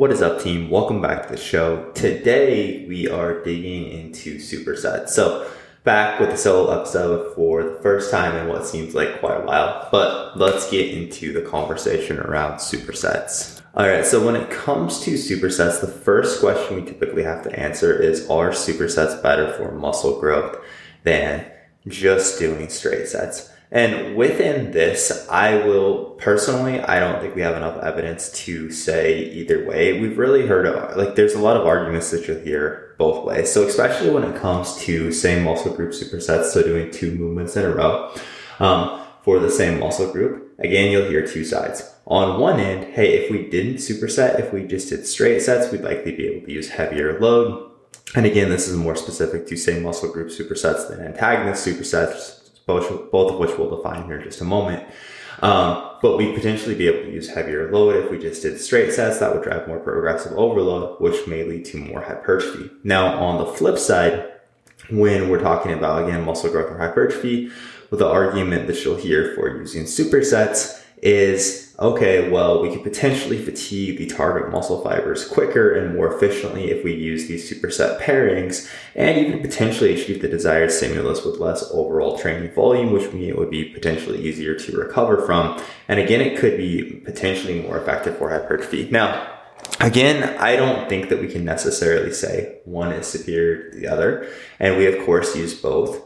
What 0.00 0.12
is 0.12 0.22
up, 0.22 0.40
team? 0.40 0.70
Welcome 0.70 1.02
back 1.02 1.26
to 1.26 1.34
the 1.34 1.38
show. 1.38 1.90
Today 1.92 2.86
we 2.86 3.06
are 3.06 3.44
digging 3.44 3.90
into 3.90 4.36
supersets. 4.36 5.10
So, 5.10 5.46
back 5.84 6.18
with 6.18 6.30
the 6.30 6.38
solo 6.38 6.80
episode 6.80 7.34
for 7.34 7.62
the 7.62 7.78
first 7.82 8.10
time 8.10 8.34
in 8.34 8.48
what 8.48 8.64
seems 8.64 8.94
like 8.94 9.20
quite 9.20 9.42
a 9.42 9.44
while, 9.44 9.90
but 9.92 10.38
let's 10.38 10.70
get 10.70 10.88
into 10.88 11.34
the 11.34 11.42
conversation 11.42 12.18
around 12.18 12.60
supersets. 12.60 13.60
All 13.74 13.86
right, 13.86 14.06
so 14.06 14.24
when 14.24 14.36
it 14.36 14.50
comes 14.50 15.00
to 15.00 15.16
supersets, 15.16 15.82
the 15.82 15.86
first 15.86 16.40
question 16.40 16.76
we 16.76 16.86
typically 16.86 17.24
have 17.24 17.42
to 17.42 17.60
answer 17.60 17.94
is 17.94 18.26
Are 18.30 18.52
supersets 18.52 19.22
better 19.22 19.52
for 19.52 19.70
muscle 19.70 20.18
growth 20.18 20.56
than 21.04 21.44
just 21.86 22.38
doing 22.38 22.70
straight 22.70 23.06
sets? 23.06 23.50
And 23.72 24.16
within 24.16 24.72
this, 24.72 25.26
I 25.30 25.64
will 25.64 26.16
personally, 26.18 26.80
I 26.80 26.98
don't 26.98 27.20
think 27.20 27.36
we 27.36 27.42
have 27.42 27.56
enough 27.56 27.80
evidence 27.82 28.30
to 28.44 28.70
say 28.72 29.22
either 29.30 29.64
way. 29.64 30.00
We've 30.00 30.18
really 30.18 30.46
heard 30.46 30.66
like, 30.96 31.14
there's 31.14 31.34
a 31.34 31.38
lot 31.38 31.56
of 31.56 31.66
arguments 31.66 32.10
that 32.10 32.26
you'll 32.26 32.40
hear 32.40 32.96
both 32.98 33.24
ways. 33.24 33.52
So, 33.52 33.64
especially 33.66 34.10
when 34.10 34.24
it 34.24 34.40
comes 34.40 34.76
to 34.78 35.12
same 35.12 35.44
muscle 35.44 35.72
group 35.72 35.92
supersets, 35.92 36.46
so 36.46 36.62
doing 36.62 36.90
two 36.90 37.14
movements 37.14 37.56
in 37.56 37.64
a 37.64 37.70
row 37.70 38.12
um, 38.58 39.06
for 39.22 39.38
the 39.38 39.50
same 39.50 39.78
muscle 39.78 40.10
group, 40.10 40.52
again, 40.58 40.90
you'll 40.90 41.08
hear 41.08 41.24
two 41.24 41.44
sides. 41.44 41.94
On 42.08 42.40
one 42.40 42.58
end, 42.58 42.92
hey, 42.94 43.18
if 43.18 43.30
we 43.30 43.48
didn't 43.48 43.76
superset, 43.76 44.40
if 44.40 44.52
we 44.52 44.64
just 44.64 44.88
did 44.88 45.06
straight 45.06 45.40
sets, 45.42 45.70
we'd 45.70 45.82
likely 45.82 46.10
be 46.10 46.26
able 46.26 46.44
to 46.44 46.52
use 46.52 46.70
heavier 46.70 47.20
load. 47.20 47.70
And 48.16 48.26
again, 48.26 48.48
this 48.48 48.66
is 48.66 48.76
more 48.76 48.96
specific 48.96 49.46
to 49.46 49.56
same 49.56 49.84
muscle 49.84 50.12
group 50.12 50.30
supersets 50.30 50.88
than 50.88 51.06
antagonist 51.06 51.64
supersets 51.64 52.39
both, 52.70 53.10
both 53.10 53.32
of 53.32 53.38
which 53.38 53.56
we'll 53.58 53.74
define 53.76 54.04
here 54.04 54.18
in 54.18 54.24
just 54.24 54.40
a 54.40 54.44
moment. 54.44 54.86
Um, 55.42 55.96
but 56.02 56.16
we 56.16 56.32
potentially 56.32 56.74
be 56.74 56.86
able 56.86 57.04
to 57.04 57.12
use 57.12 57.28
heavier 57.28 57.70
load 57.72 57.96
if 57.96 58.10
we 58.10 58.18
just 58.18 58.42
did 58.42 58.60
straight 58.60 58.92
sets 58.92 59.18
that 59.18 59.34
would 59.34 59.42
drive 59.42 59.66
more 59.66 59.78
progressive 59.78 60.32
overload, 60.32 61.00
which 61.00 61.26
may 61.26 61.44
lead 61.44 61.64
to 61.66 61.78
more 61.78 62.02
hypertrophy. 62.02 62.70
Now, 62.84 63.18
on 63.18 63.38
the 63.38 63.46
flip 63.46 63.78
side, 63.78 64.30
when 64.90 65.28
we're 65.28 65.40
talking 65.40 65.72
about 65.72 66.04
again 66.04 66.24
muscle 66.24 66.50
growth 66.50 66.70
or 66.70 66.78
hypertrophy, 66.78 67.50
with 67.90 68.00
the 68.00 68.08
argument 68.08 68.66
that 68.68 68.84
you'll 68.84 68.96
hear 68.96 69.34
for 69.34 69.48
using 69.56 69.84
supersets 69.84 70.79
is 71.02 71.74
okay, 71.78 72.28
well, 72.28 72.60
we 72.60 72.70
could 72.70 72.82
potentially 72.82 73.38
fatigue 73.38 73.96
the 73.96 74.06
target 74.06 74.52
muscle 74.52 74.82
fibers 74.82 75.26
quicker 75.26 75.72
and 75.72 75.96
more 75.96 76.14
efficiently 76.14 76.70
if 76.70 76.84
we 76.84 76.94
use 76.94 77.26
these 77.26 77.50
superset 77.50 77.98
pairings 77.98 78.70
and 78.94 79.16
even 79.16 79.40
potentially 79.40 79.94
achieve 79.94 80.20
the 80.20 80.28
desired 80.28 80.70
stimulus 80.70 81.24
with 81.24 81.38
less 81.38 81.64
overall 81.70 82.18
training 82.18 82.52
volume, 82.52 82.92
which 82.92 83.10
means 83.12 83.30
it 83.30 83.38
would 83.38 83.50
be 83.50 83.64
potentially 83.64 84.20
easier 84.22 84.54
to 84.54 84.76
recover 84.76 85.24
from. 85.24 85.58
And 85.88 85.98
again, 85.98 86.20
it 86.20 86.38
could 86.38 86.58
be 86.58 87.00
potentially 87.04 87.62
more 87.62 87.78
effective 87.78 88.18
for 88.18 88.30
hypertrophy. 88.30 88.88
Now, 88.90 89.38
Again, 89.78 90.36
I 90.38 90.56
don't 90.56 90.88
think 90.88 91.08
that 91.08 91.20
we 91.20 91.28
can 91.28 91.44
necessarily 91.44 92.12
say 92.12 92.58
one 92.64 92.92
is 92.92 93.06
superior 93.06 93.70
to 93.70 93.78
the 93.78 93.86
other. 93.86 94.28
And 94.58 94.76
we, 94.76 94.86
of 94.86 95.04
course, 95.06 95.36
use 95.36 95.54
both 95.54 96.02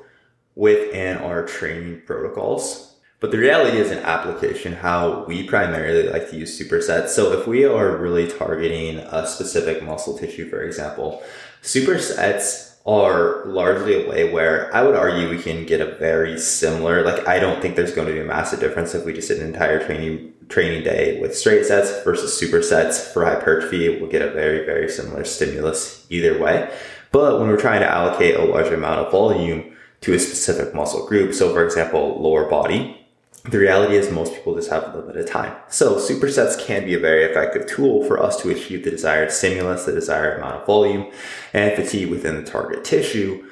within 0.54 1.18
our 1.18 1.44
training 1.44 2.02
protocols. 2.06 2.93
But 3.24 3.30
the 3.30 3.38
reality 3.38 3.78
is 3.78 3.90
in 3.90 4.00
application 4.00 4.74
how 4.74 5.24
we 5.24 5.48
primarily 5.48 6.10
like 6.10 6.28
to 6.28 6.36
use 6.36 6.60
supersets. 6.60 7.08
So 7.08 7.32
if 7.32 7.46
we 7.46 7.64
are 7.64 7.96
really 7.96 8.30
targeting 8.30 8.98
a 8.98 9.26
specific 9.26 9.82
muscle 9.82 10.18
tissue, 10.18 10.46
for 10.50 10.60
example, 10.60 11.22
supersets 11.62 12.76
are 12.84 13.46
largely 13.46 14.04
a 14.04 14.10
way 14.10 14.30
where 14.30 14.70
I 14.76 14.82
would 14.82 14.94
argue 14.94 15.30
we 15.30 15.42
can 15.42 15.64
get 15.64 15.80
a 15.80 15.94
very 15.94 16.38
similar, 16.38 17.02
like 17.02 17.26
I 17.26 17.38
don't 17.38 17.62
think 17.62 17.76
there's 17.76 17.94
going 17.94 18.08
to 18.08 18.12
be 18.12 18.20
a 18.20 18.24
massive 18.24 18.60
difference 18.60 18.94
if 18.94 19.06
we 19.06 19.14
just 19.14 19.28
did 19.28 19.40
an 19.40 19.46
entire 19.46 19.82
training 19.82 20.34
training 20.50 20.84
day 20.84 21.18
with 21.18 21.34
straight 21.34 21.64
sets 21.64 22.04
versus 22.04 22.38
supersets 22.38 23.10
for 23.10 23.24
hypertrophy. 23.24 23.88
We'll 23.88 24.10
get 24.10 24.20
a 24.20 24.32
very, 24.32 24.66
very 24.66 24.90
similar 24.90 25.24
stimulus 25.24 26.06
either 26.10 26.38
way. 26.38 26.70
But 27.10 27.40
when 27.40 27.48
we're 27.48 27.56
trying 27.56 27.80
to 27.80 27.90
allocate 27.90 28.36
a 28.36 28.44
large 28.44 28.70
amount 28.70 29.00
of 29.00 29.10
volume 29.10 29.74
to 30.02 30.12
a 30.12 30.18
specific 30.18 30.74
muscle 30.74 31.06
group, 31.06 31.32
so 31.32 31.54
for 31.54 31.64
example, 31.64 32.20
lower 32.20 32.50
body, 32.50 33.00
the 33.44 33.58
reality 33.58 33.96
is 33.96 34.10
most 34.10 34.32
people 34.32 34.54
just 34.54 34.70
have 34.70 34.84
a 34.84 34.86
little 34.86 35.02
bit 35.12 35.16
of 35.16 35.28
time. 35.28 35.54
So 35.68 35.96
supersets 35.96 36.58
can 36.58 36.86
be 36.86 36.94
a 36.94 36.98
very 36.98 37.24
effective 37.24 37.66
tool 37.66 38.04
for 38.04 38.22
us 38.22 38.40
to 38.42 38.50
achieve 38.50 38.84
the 38.84 38.90
desired 38.90 39.30
stimulus, 39.30 39.84
the 39.84 39.92
desired 39.92 40.38
amount 40.38 40.62
of 40.62 40.66
volume 40.66 41.10
and 41.52 41.74
fatigue 41.74 42.08
within 42.08 42.36
the 42.36 42.50
target 42.50 42.84
tissue 42.84 43.46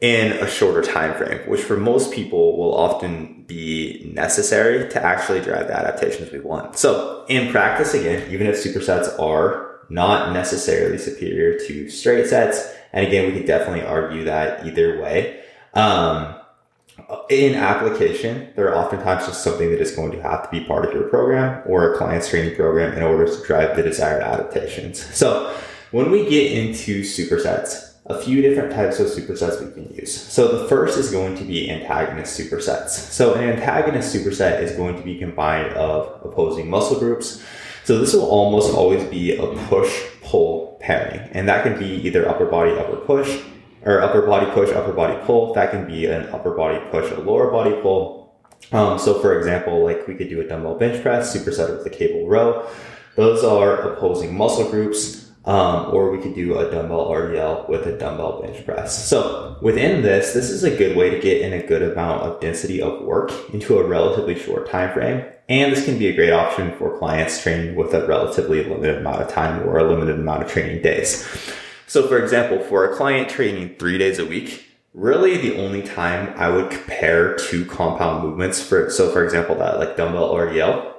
in 0.00 0.32
a 0.32 0.48
shorter 0.48 0.80
time 0.80 1.14
frame, 1.14 1.40
which 1.48 1.60
for 1.60 1.76
most 1.76 2.12
people 2.12 2.56
will 2.56 2.74
often 2.74 3.44
be 3.46 4.10
necessary 4.14 4.88
to 4.88 5.04
actually 5.04 5.40
drive 5.40 5.66
the 5.66 5.76
adaptations 5.76 6.32
we 6.32 6.40
want. 6.40 6.78
So 6.78 7.26
in 7.28 7.50
practice, 7.50 7.92
again, 7.92 8.30
even 8.32 8.46
if 8.46 8.56
supersets 8.56 9.18
are 9.20 9.80
not 9.90 10.32
necessarily 10.32 10.98
superior 10.98 11.58
to 11.66 11.90
straight 11.90 12.28
sets, 12.28 12.72
and 12.92 13.06
again, 13.06 13.26
we 13.26 13.38
could 13.38 13.46
definitely 13.46 13.82
argue 13.82 14.24
that 14.24 14.64
either 14.64 15.00
way. 15.02 15.42
Um, 15.74 16.37
in 17.30 17.54
application, 17.54 18.50
they're 18.56 18.76
oftentimes 18.76 19.26
just 19.26 19.42
something 19.42 19.70
that 19.70 19.80
is 19.80 19.92
going 19.92 20.12
to 20.12 20.22
have 20.22 20.44
to 20.44 20.50
be 20.50 20.64
part 20.64 20.84
of 20.84 20.92
your 20.92 21.04
program 21.04 21.62
or 21.66 21.92
a 21.92 21.98
client 21.98 22.24
training 22.24 22.56
program 22.56 22.96
in 22.96 23.02
order 23.02 23.26
to 23.26 23.46
drive 23.46 23.76
the 23.76 23.82
desired 23.82 24.22
adaptations. 24.22 25.04
So 25.14 25.54
when 25.90 26.10
we 26.10 26.28
get 26.28 26.52
into 26.52 27.02
supersets, 27.02 27.94
a 28.06 28.20
few 28.20 28.40
different 28.40 28.72
types 28.72 29.00
of 29.00 29.06
supersets 29.06 29.64
we 29.64 29.70
can 29.72 29.94
use. 29.94 30.14
So 30.14 30.58
the 30.58 30.68
first 30.68 30.98
is 30.98 31.10
going 31.10 31.36
to 31.36 31.44
be 31.44 31.70
antagonist 31.70 32.38
supersets. 32.38 32.88
So 32.88 33.34
an 33.34 33.44
antagonist 33.44 34.14
superset 34.14 34.62
is 34.62 34.72
going 34.72 34.96
to 34.96 35.02
be 35.02 35.18
combined 35.18 35.74
of 35.74 36.24
opposing 36.24 36.70
muscle 36.70 36.98
groups. 36.98 37.44
So 37.84 37.98
this 37.98 38.14
will 38.14 38.28
almost 38.28 38.74
always 38.74 39.04
be 39.04 39.36
a 39.36 39.46
push 39.68 40.04
pull 40.22 40.78
pairing, 40.80 41.20
and 41.32 41.48
that 41.48 41.64
can 41.64 41.78
be 41.78 41.86
either 42.06 42.28
upper 42.28 42.46
body 42.46 42.72
upper 42.72 42.96
push 42.96 43.40
or 43.84 44.00
upper 44.00 44.22
body 44.22 44.50
push, 44.52 44.70
upper 44.70 44.92
body 44.92 45.18
pull. 45.24 45.54
That 45.54 45.70
can 45.70 45.86
be 45.86 46.06
an 46.06 46.26
upper 46.28 46.52
body 46.52 46.78
push, 46.90 47.10
a 47.12 47.20
lower 47.20 47.50
body 47.50 47.72
pull. 47.80 48.18
Um, 48.72 48.98
so 48.98 49.20
for 49.20 49.38
example, 49.38 49.84
like 49.84 50.06
we 50.06 50.14
could 50.14 50.28
do 50.28 50.40
a 50.40 50.44
dumbbell 50.44 50.76
bench 50.76 51.02
press, 51.02 51.34
superset 51.34 51.76
with 51.76 51.86
a 51.86 51.90
cable 51.90 52.28
row. 52.28 52.68
Those 53.16 53.42
are 53.44 53.92
opposing 53.92 54.36
muscle 54.36 54.70
groups. 54.70 55.26
Um, 55.44 55.94
or 55.94 56.10
we 56.10 56.20
could 56.22 56.34
do 56.34 56.58
a 56.58 56.70
dumbbell 56.70 57.08
RDL 57.08 57.70
with 57.70 57.86
a 57.86 57.96
dumbbell 57.96 58.42
bench 58.42 58.66
press. 58.66 59.08
So 59.08 59.56
within 59.62 60.02
this, 60.02 60.34
this 60.34 60.50
is 60.50 60.62
a 60.62 60.76
good 60.76 60.94
way 60.94 61.08
to 61.08 61.18
get 61.20 61.40
in 61.40 61.54
a 61.54 61.66
good 61.66 61.80
amount 61.80 62.24
of 62.24 62.38
density 62.38 62.82
of 62.82 63.00
work 63.02 63.32
into 63.54 63.78
a 63.78 63.86
relatively 63.86 64.38
short 64.38 64.68
time 64.68 64.92
frame. 64.92 65.24
And 65.48 65.72
this 65.72 65.86
can 65.86 65.98
be 65.98 66.08
a 66.08 66.14
great 66.14 66.32
option 66.32 66.76
for 66.76 66.98
clients 66.98 67.42
training 67.42 67.76
with 67.76 67.94
a 67.94 68.06
relatively 68.06 68.62
limited 68.62 68.98
amount 68.98 69.22
of 69.22 69.28
time 69.30 69.66
or 69.66 69.78
a 69.78 69.88
limited 69.88 70.20
amount 70.20 70.42
of 70.42 70.50
training 70.50 70.82
days. 70.82 71.26
So, 71.88 72.06
for 72.06 72.18
example, 72.22 72.60
for 72.60 72.84
a 72.84 72.94
client 72.94 73.30
training 73.30 73.76
three 73.78 73.96
days 73.96 74.18
a 74.18 74.26
week, 74.26 74.66
really 74.92 75.38
the 75.38 75.56
only 75.56 75.82
time 75.82 76.34
I 76.36 76.50
would 76.50 76.70
compare 76.70 77.34
two 77.36 77.64
compound 77.64 78.22
movements 78.22 78.62
for, 78.62 78.90
so 78.90 79.10
for 79.10 79.24
example, 79.24 79.54
that 79.56 79.78
like 79.78 79.96
dumbbell 79.96 80.34
RDL 80.34 80.94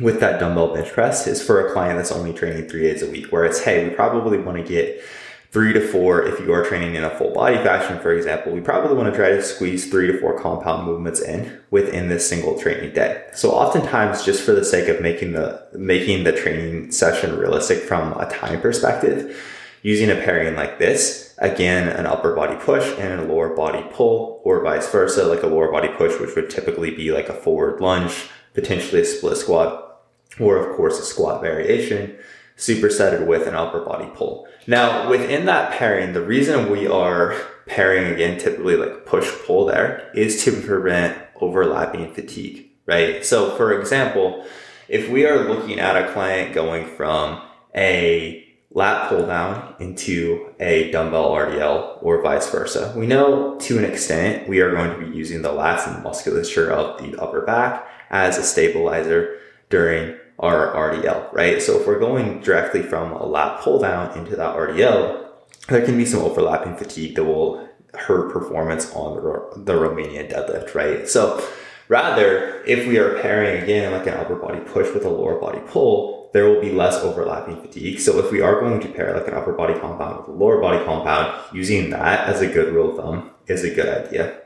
with 0.00 0.20
that 0.20 0.38
dumbbell 0.38 0.74
bench 0.74 0.92
press 0.92 1.26
is 1.26 1.42
for 1.42 1.66
a 1.66 1.72
client 1.72 1.96
that's 1.96 2.12
only 2.12 2.34
training 2.34 2.68
three 2.68 2.82
days 2.82 3.02
a 3.02 3.10
week, 3.10 3.32
where 3.32 3.44
it's, 3.44 3.62
hey, 3.62 3.88
we 3.88 3.94
probably 3.94 4.36
want 4.36 4.58
to 4.58 4.64
get 4.64 5.02
three 5.50 5.72
to 5.72 5.80
four, 5.80 6.26
if 6.26 6.40
you 6.40 6.52
are 6.52 6.64
training 6.64 6.96
in 6.96 7.04
a 7.04 7.16
full 7.16 7.32
body 7.32 7.56
fashion, 7.56 7.98
for 8.00 8.12
example, 8.12 8.52
we 8.52 8.60
probably 8.60 8.96
want 8.96 9.10
to 9.10 9.16
try 9.16 9.30
to 9.30 9.40
squeeze 9.40 9.88
three 9.88 10.08
to 10.08 10.18
four 10.20 10.38
compound 10.38 10.84
movements 10.84 11.20
in 11.20 11.58
within 11.70 12.08
this 12.08 12.28
single 12.28 12.58
training 12.58 12.92
day. 12.92 13.24
So 13.34 13.52
oftentimes 13.52 14.24
just 14.24 14.42
for 14.42 14.52
the 14.52 14.64
sake 14.64 14.88
of 14.88 15.00
making 15.00 15.32
the, 15.32 15.66
making 15.72 16.24
the 16.24 16.32
training 16.32 16.90
session 16.90 17.38
realistic 17.38 17.78
from 17.78 18.12
a 18.14 18.28
time 18.28 18.60
perspective, 18.60 19.40
using 19.84 20.10
a 20.10 20.14
pairing 20.14 20.56
like 20.56 20.78
this, 20.78 21.34
again, 21.36 21.88
an 21.88 22.06
upper 22.06 22.34
body 22.34 22.56
push 22.56 22.98
and 22.98 23.20
a 23.20 23.24
lower 23.24 23.54
body 23.54 23.86
pull, 23.92 24.40
or 24.42 24.64
vice 24.64 24.90
versa, 24.90 25.26
like 25.26 25.42
a 25.42 25.46
lower 25.46 25.70
body 25.70 25.88
push, 25.88 26.18
which 26.18 26.34
would 26.34 26.48
typically 26.48 26.90
be 26.90 27.12
like 27.12 27.28
a 27.28 27.34
forward 27.34 27.80
lunge, 27.82 28.30
potentially 28.54 29.02
a 29.02 29.04
split 29.04 29.36
squat, 29.36 30.00
or 30.40 30.56
of 30.56 30.74
course 30.74 30.98
a 30.98 31.02
squat 31.02 31.42
variation, 31.42 32.16
supersetted 32.56 33.26
with 33.26 33.46
an 33.46 33.54
upper 33.54 33.84
body 33.84 34.10
pull. 34.14 34.48
Now, 34.66 35.10
within 35.10 35.44
that 35.46 35.72
pairing, 35.72 36.14
the 36.14 36.24
reason 36.24 36.70
we 36.70 36.86
are 36.86 37.36
pairing 37.66 38.10
again, 38.10 38.38
typically 38.38 38.76
like 38.76 39.04
push 39.04 39.30
pull 39.44 39.66
there, 39.66 40.10
is 40.14 40.42
to 40.44 40.62
prevent 40.62 41.18
overlapping 41.42 42.14
fatigue, 42.14 42.70
right? 42.86 43.22
So 43.22 43.54
for 43.56 43.78
example, 43.78 44.46
if 44.88 45.10
we 45.10 45.26
are 45.26 45.46
looking 45.46 45.78
at 45.78 45.96
a 46.02 46.10
client 46.14 46.54
going 46.54 46.86
from 46.86 47.42
a 47.74 48.43
lat 48.74 49.08
pull 49.08 49.24
down 49.24 49.76
into 49.78 50.52
a 50.58 50.90
dumbbell 50.90 51.30
RDL 51.30 51.98
or 52.02 52.20
vice 52.22 52.50
versa. 52.50 52.92
We 52.96 53.06
know 53.06 53.56
to 53.60 53.78
an 53.78 53.84
extent 53.84 54.48
we 54.48 54.60
are 54.60 54.72
going 54.72 54.90
to 54.90 55.06
be 55.06 55.16
using 55.16 55.42
the 55.42 55.50
lats 55.50 55.86
and 55.86 55.96
the 55.96 56.00
musculature 56.00 56.70
of 56.70 57.00
the 57.00 57.16
upper 57.20 57.42
back 57.42 57.88
as 58.10 58.36
a 58.36 58.42
stabilizer 58.42 59.38
during 59.70 60.16
our 60.40 60.74
RDL, 60.74 61.32
right? 61.32 61.62
So 61.62 61.80
if 61.80 61.86
we're 61.86 62.00
going 62.00 62.40
directly 62.40 62.82
from 62.82 63.12
a 63.12 63.24
lat 63.24 63.60
pull 63.60 63.78
down 63.78 64.18
into 64.18 64.34
that 64.34 64.56
RDL, 64.56 65.28
there 65.68 65.84
can 65.84 65.96
be 65.96 66.04
some 66.04 66.20
overlapping 66.20 66.76
fatigue 66.76 67.14
that 67.14 67.24
will 67.24 67.68
hurt 67.94 68.32
performance 68.32 68.92
on 68.92 69.14
the, 69.14 69.62
the 69.62 69.72
Romanian 69.72 70.30
deadlift, 70.30 70.74
right? 70.74 71.08
So 71.08 71.46
rather, 71.88 72.64
if 72.64 72.88
we 72.88 72.98
are 72.98 73.20
pairing 73.20 73.62
again 73.62 73.92
like 73.92 74.08
an 74.08 74.14
upper 74.14 74.34
body 74.34 74.58
push 74.60 74.92
with 74.92 75.04
a 75.04 75.08
lower 75.08 75.38
body 75.38 75.60
pull, 75.64 76.23
there 76.34 76.50
will 76.50 76.60
be 76.60 76.72
less 76.72 76.96
overlapping 76.96 77.62
fatigue. 77.62 78.00
So 78.00 78.18
if 78.18 78.32
we 78.32 78.40
are 78.40 78.60
going 78.60 78.80
to 78.80 78.88
pair 78.88 79.16
like 79.16 79.28
an 79.28 79.34
upper 79.34 79.52
body 79.52 79.78
compound 79.78 80.18
with 80.18 80.28
a 80.28 80.32
lower 80.32 80.60
body 80.60 80.84
compound, 80.84 81.32
using 81.54 81.90
that 81.90 82.28
as 82.28 82.40
a 82.40 82.48
good 82.48 82.74
rule 82.74 82.90
of 82.90 82.96
thumb 82.96 83.30
is 83.46 83.62
a 83.62 83.72
good 83.72 84.06
idea. 84.06 84.40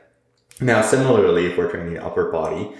Now, 0.61 0.83
similarly, 0.83 1.47
if 1.47 1.57
we're 1.57 1.71
training 1.71 1.97
upper 1.97 2.31
body, 2.31 2.71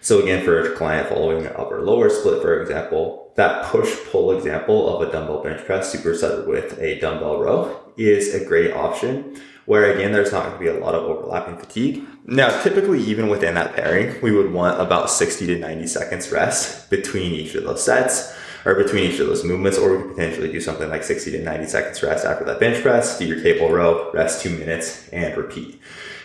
so 0.00 0.22
again, 0.22 0.42
for 0.46 0.60
a 0.60 0.74
client 0.76 1.10
following 1.10 1.44
an 1.44 1.52
upper 1.56 1.82
lower 1.82 2.08
split, 2.08 2.40
for 2.40 2.62
example, 2.62 3.32
that 3.36 3.66
push 3.66 3.94
pull 4.10 4.32
example 4.32 4.88
of 4.88 5.06
a 5.06 5.12
dumbbell 5.12 5.42
bench 5.42 5.62
press 5.66 5.94
superset 5.94 6.46
with 6.46 6.78
a 6.78 6.98
dumbbell 7.00 7.40
row 7.40 7.92
is 7.98 8.34
a 8.34 8.46
great 8.46 8.72
option 8.72 9.38
where 9.66 9.92
again, 9.92 10.12
there's 10.12 10.32
not 10.32 10.44
going 10.44 10.54
to 10.54 10.58
be 10.58 10.68
a 10.68 10.82
lot 10.82 10.94
of 10.94 11.04
overlapping 11.04 11.58
fatigue. 11.58 12.02
Now, 12.24 12.62
typically, 12.62 13.02
even 13.02 13.28
within 13.28 13.54
that 13.56 13.74
pairing, 13.74 14.20
we 14.22 14.32
would 14.32 14.52
want 14.52 14.80
about 14.80 15.10
60 15.10 15.46
to 15.48 15.58
90 15.58 15.86
seconds 15.86 16.32
rest 16.32 16.88
between 16.88 17.32
each 17.32 17.54
of 17.54 17.64
those 17.64 17.84
sets 17.84 18.34
or 18.64 18.74
between 18.74 19.10
each 19.10 19.20
of 19.20 19.26
those 19.26 19.44
movements, 19.44 19.78
or 19.78 19.96
we 19.96 20.02
could 20.02 20.16
potentially 20.16 20.50
do 20.50 20.60
something 20.60 20.88
like 20.88 21.04
60 21.04 21.30
to 21.32 21.42
90 21.42 21.66
seconds 21.66 22.02
rest 22.02 22.24
after 22.24 22.44
that 22.44 22.60
bench 22.60 22.82
press, 22.82 23.18
do 23.18 23.26
your 23.26 23.40
cable 23.40 23.70
row, 23.70 24.10
rest 24.12 24.42
two 24.42 24.50
minutes, 24.50 25.08
and 25.10 25.36
repeat. 25.36 25.80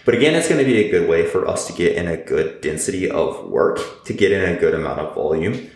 But 0.06 0.16
again, 0.16 0.36
it's 0.36 0.48
going 0.48 0.60
to 0.60 0.66
be 0.66 0.86
a 0.86 0.90
good 0.90 1.10
way 1.10 1.28
for 1.28 1.48
us 1.48 1.68
to 1.68 1.74
get 1.74 1.96
in 1.96 2.08
a 2.08 2.18
good 2.18 2.62
density 2.62 3.10
of 3.10 3.48
work, 3.48 4.06
to 4.06 4.14
get 4.14 4.32
in 4.32 4.56
a 4.56 4.60
good 4.60 4.74
amount 4.74 5.00
of 5.00 5.14
volume, 5.14 5.70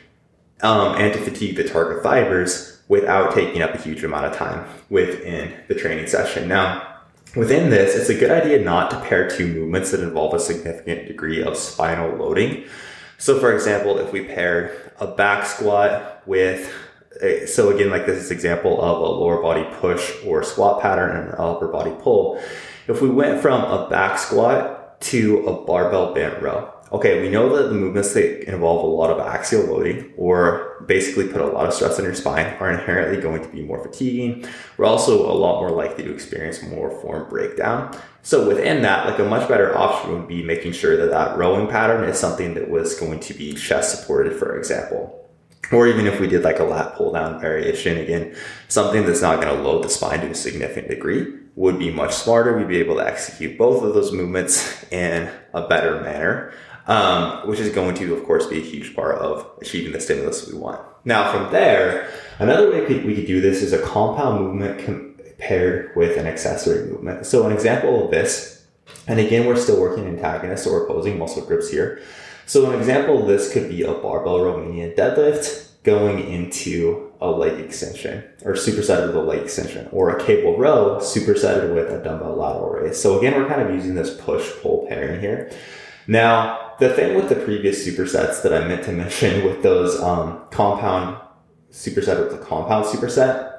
um, 0.62 0.95
and 0.95 1.13
to 1.13 1.19
fatigue 1.19 1.57
the 1.57 1.68
target 1.68 2.01
fibers 2.01 2.81
without 2.88 3.33
taking 3.33 3.62
up 3.62 3.74
a 3.74 3.77
huge 3.77 4.04
amount 4.04 4.25
of 4.25 4.36
time 4.36 4.65
within 4.89 5.54
the 5.68 5.75
training 5.75 6.07
session. 6.07 6.48
Now, 6.48 6.89
Within 7.36 7.71
this, 7.71 7.95
it's 7.95 8.10
a 8.10 8.13
good 8.13 8.30
idea 8.30 8.60
not 8.60 8.92
to 8.92 9.00
pair 9.00 9.27
two 9.27 9.48
movements 9.48 9.89
that 9.89 10.01
involve 10.01 10.36
a 10.36 10.39
significant 10.39 11.07
degree 11.07 11.42
of 11.42 11.57
spinal 11.57 12.15
loading. 12.15 12.65
So, 13.18 13.39
for 13.39 13.54
example, 13.54 13.98
if 13.98 14.12
we 14.12 14.25
paired 14.25 14.92
a 15.00 15.07
back 15.07 15.45
squat 15.45 16.21
with, 16.25 16.71
a, 17.21 17.45
so 17.45 17.69
again, 17.69 17.89
like 17.89 18.06
this 18.06 18.24
is 18.24 18.31
example 18.31 18.81
of 18.81 18.98
a 18.98 19.06
lower 19.06 19.42
body 19.42 19.65
push 19.80 20.12
or 20.25 20.44
squat 20.44 20.81
pattern 20.81 21.15
and 21.15 21.30
an 21.30 21.36
upper 21.38 21.68
body 21.68 21.94
pull. 22.00 22.42
If 22.88 23.01
we 23.01 23.10
went 23.10 23.42
from 23.42 23.62
a 23.62 23.89
back 23.89 24.19
squat 24.19 24.83
to 25.04 25.46
a 25.48 25.66
barbell 25.66 26.14
bent 26.14 26.42
row, 26.42 26.74
okay, 26.92 27.22
we 27.22 27.30
know 27.30 27.56
that 27.56 27.70
the 27.70 27.74
movements 27.74 28.14
that 28.14 28.48
involve 28.48 28.84
a 28.84 28.88
lot 28.88 29.10
of 29.10 29.20
axial 29.20 29.64
loading 29.64 30.14
or 30.16 30.86
basically 30.88 31.28
put 31.28 31.42
a 31.42 31.46
lot 31.48 31.66
of 31.66 31.74
stress 31.74 31.98
on 31.98 32.06
your 32.06 32.14
spine 32.14 32.46
are 32.60 32.72
inherently 32.72 33.20
going 33.20 33.42
to 33.42 33.50
be 33.50 33.64
more 33.64 33.82
fatiguing. 33.84 34.46
We're 34.78 34.86
also 34.86 35.30
a 35.30 35.34
lot 35.34 35.60
more 35.60 35.72
likely 35.72 36.04
to 36.04 36.14
experience 36.14 36.62
more 36.62 36.92
form 37.02 37.30
breakdown. 37.30 37.98
So 38.22 38.48
within 38.48 38.84
that, 38.84 39.08
like 39.08 39.20
a 39.20 39.24
much 39.24 39.50
better 39.50 39.76
option 39.76 40.12
would 40.14 40.28
be 40.28 40.44
making 40.44 40.74
sure 40.74 40.96
that 40.98 41.10
that 41.10 41.38
rowing 41.38 41.68
pattern 41.68 42.08
is 42.08 42.18
something 42.18 42.54
that 42.54 42.70
was 42.70 42.98
going 43.00 43.20
to 43.22 43.34
be 43.34 43.54
chest 43.54 44.00
supported, 44.00 44.38
for 44.38 44.58
example. 44.58 45.23
Or 45.74 45.88
even 45.88 46.06
if 46.08 46.20
we 46.20 46.28
did 46.28 46.44
like 46.44 46.60
a 46.60 46.64
lat 46.64 46.96
pull 46.96 47.14
down 47.14 47.40
variation, 47.40 47.98
again, 47.98 48.36
something 48.68 49.06
that's 49.06 49.22
not 49.22 49.42
going 49.42 49.56
to 49.56 49.62
load 49.62 49.84
the 49.84 49.90
spine 49.90 50.22
to 50.22 50.28
a 50.28 50.36
significant 50.36 50.90
degree 50.90 51.34
would 51.56 51.80
be 51.80 51.92
much 51.92 52.14
smarter. 52.14 52.58
We'd 52.58 52.68
be 52.68 52.78
able 52.78 52.96
to 52.96 53.06
execute 53.06 53.58
both 53.58 53.84
of 53.84 53.94
those 53.94 54.12
movements 54.12 54.84
in 54.92 55.30
a 55.54 55.68
better 55.68 56.02
manner 56.02 56.54
um, 56.88 57.48
which 57.48 57.60
is 57.60 57.74
going 57.74 57.96
to, 57.96 58.14
of 58.14 58.25
course, 58.25 58.48
be 58.48 58.58
a 58.58 58.64
huge 58.64 58.96
part 58.96 59.18
of 59.20 59.50
achieving 59.62 59.94
the 59.94 60.00
stimulus 60.00 60.48
we 60.48 60.58
want. 60.58 60.81
Now, 61.06 61.31
from 61.31 61.52
there, 61.52 62.10
another 62.40 62.72
way 62.72 62.81
we 62.81 63.16
could 63.16 63.28
do 63.28 63.42
this 63.42 63.62
is 63.62 63.74
a 63.74 63.81
compound 63.81 64.44
movement 64.44 64.84
compared 64.84 65.96
with 65.96 66.18
an 66.18 66.25
accessory 66.25 66.90
movement. 66.90 67.25
So, 67.25 67.46
an 67.46 67.54
example 67.54 68.06
of 68.06 68.12
this, 68.12 68.66
and 69.08 69.20
again, 69.20 69.46
we're 69.46 69.56
still 69.56 69.80
working 69.80 70.08
antagonists 70.08 70.68
or 70.68 70.84
opposing 70.84 71.18
muscle 71.18 71.46
groups 71.46 71.70
here. 71.70 72.02
So, 72.45 72.69
an 72.69 72.80
example 72.80 73.22
of 73.22 73.28
this 73.28 73.51
could 73.54 73.69
be 73.69 73.84
a 73.84 73.94
barbell 73.94 74.40
Romanian 74.40 74.95
deadlift 74.95 75.69
going 75.84 76.19
into 76.31 77.12
a 77.22 77.30
leg 77.30 77.60
extension 77.60 78.24
or 78.44 78.54
supersetted 78.54 79.07
with 79.07 79.16
a 79.16 79.22
leg 79.22 79.42
extension 79.42 79.88
or 79.92 80.10
a 80.10 80.24
cable 80.24 80.57
row 80.57 80.98
supersetted 81.01 81.74
with 81.74 81.90
a 81.92 82.04
dumbbell 82.04 82.36
lateral 82.36 82.69
raise. 82.69 83.00
So 83.00 83.18
again, 83.18 83.36
we're 83.36 83.48
kind 83.48 83.62
of 83.62 83.74
using 83.74 83.95
this 83.95 84.13
push 84.16 84.50
pull 84.62 84.86
pairing 84.88 85.19
here. 85.19 85.51
Now, 86.07 86.74
the 86.80 86.90
thing 86.90 87.16
with 87.16 87.30
the 87.30 87.36
previous 87.36 87.88
supersets 87.88 88.42
that 88.44 88.54
I 88.54 88.68
meant 88.68 88.84
to 88.86 88.92
mention 89.04 89.46
with 89.46 89.63
those 89.63 90.00
um, 90.01 90.42
compound 90.51 91.22
superset 91.72 92.19
with 92.19 92.31
the 92.31 92.46
compound 92.46 92.86
superset, 92.86 93.51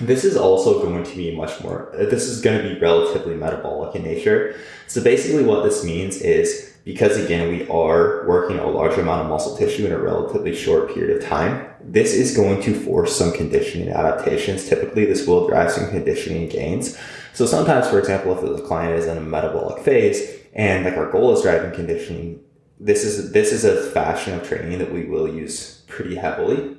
this 0.00 0.24
is 0.24 0.36
also 0.36 0.80
going 0.82 1.02
to 1.02 1.16
be 1.16 1.34
much 1.34 1.60
more, 1.60 1.92
this 1.96 2.24
is 2.24 2.40
going 2.40 2.62
to 2.62 2.74
be 2.74 2.80
relatively 2.80 3.34
metabolic 3.34 3.96
in 3.96 4.02
nature. 4.02 4.56
So 4.86 5.02
basically 5.02 5.44
what 5.44 5.64
this 5.64 5.84
means 5.84 6.20
is 6.20 6.72
because 6.88 7.18
again, 7.22 7.50
we 7.50 7.68
are 7.68 8.26
working 8.26 8.58
a 8.58 8.66
large 8.66 8.96
amount 8.96 9.20
of 9.20 9.28
muscle 9.28 9.54
tissue 9.54 9.84
in 9.84 9.92
a 9.92 9.98
relatively 9.98 10.56
short 10.56 10.94
period 10.94 11.18
of 11.18 11.28
time, 11.28 11.68
this 11.82 12.14
is 12.14 12.34
going 12.34 12.62
to 12.62 12.72
force 12.72 13.14
some 13.14 13.30
conditioning 13.30 13.90
adaptations. 13.90 14.66
Typically, 14.66 15.04
this 15.04 15.26
will 15.26 15.46
drive 15.46 15.70
some 15.70 15.90
conditioning 15.90 16.48
gains. 16.48 16.96
So 17.34 17.44
sometimes, 17.44 17.86
for 17.88 17.98
example, 17.98 18.32
if 18.32 18.40
the 18.40 18.66
client 18.66 18.98
is 18.98 19.04
in 19.04 19.18
a 19.18 19.20
metabolic 19.20 19.84
phase 19.84 20.34
and 20.54 20.86
like 20.86 20.96
our 20.96 21.12
goal 21.12 21.36
is 21.36 21.42
driving 21.42 21.72
conditioning 21.72 22.40
this 22.80 23.04
is 23.04 23.32
this 23.32 23.52
is 23.52 23.64
a 23.64 23.90
fashion 23.90 24.32
of 24.38 24.48
training 24.48 24.78
that 24.78 24.90
we 24.90 25.04
will 25.04 25.28
use 25.28 25.82
pretty 25.88 26.14
heavily. 26.14 26.74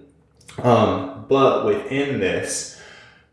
Um, 0.63 1.25
but 1.29 1.67
within 1.67 2.19
this, 2.19 2.78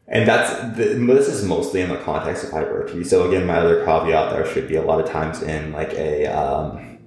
and 0.09 0.29
that's 0.29 0.77
the, 0.77 0.95
this 0.95 1.29
is 1.29 1.45
mostly 1.45 1.81
in 1.81 1.89
the 1.89 1.97
context 1.99 2.45
of 2.45 2.51
hypertrophy. 2.51 3.05
So 3.05 3.29
again, 3.29 3.47
my 3.47 3.57
other 3.57 3.85
caveat 3.85 4.33
there 4.33 4.47
should 4.47 4.69
be 4.69 4.77
a 4.77 4.83
lot 4.83 5.01
of 5.01 5.11
times 5.11 5.43
in 5.43 5.73
like 5.73 5.93
a 5.95 6.27
um, 6.27 6.99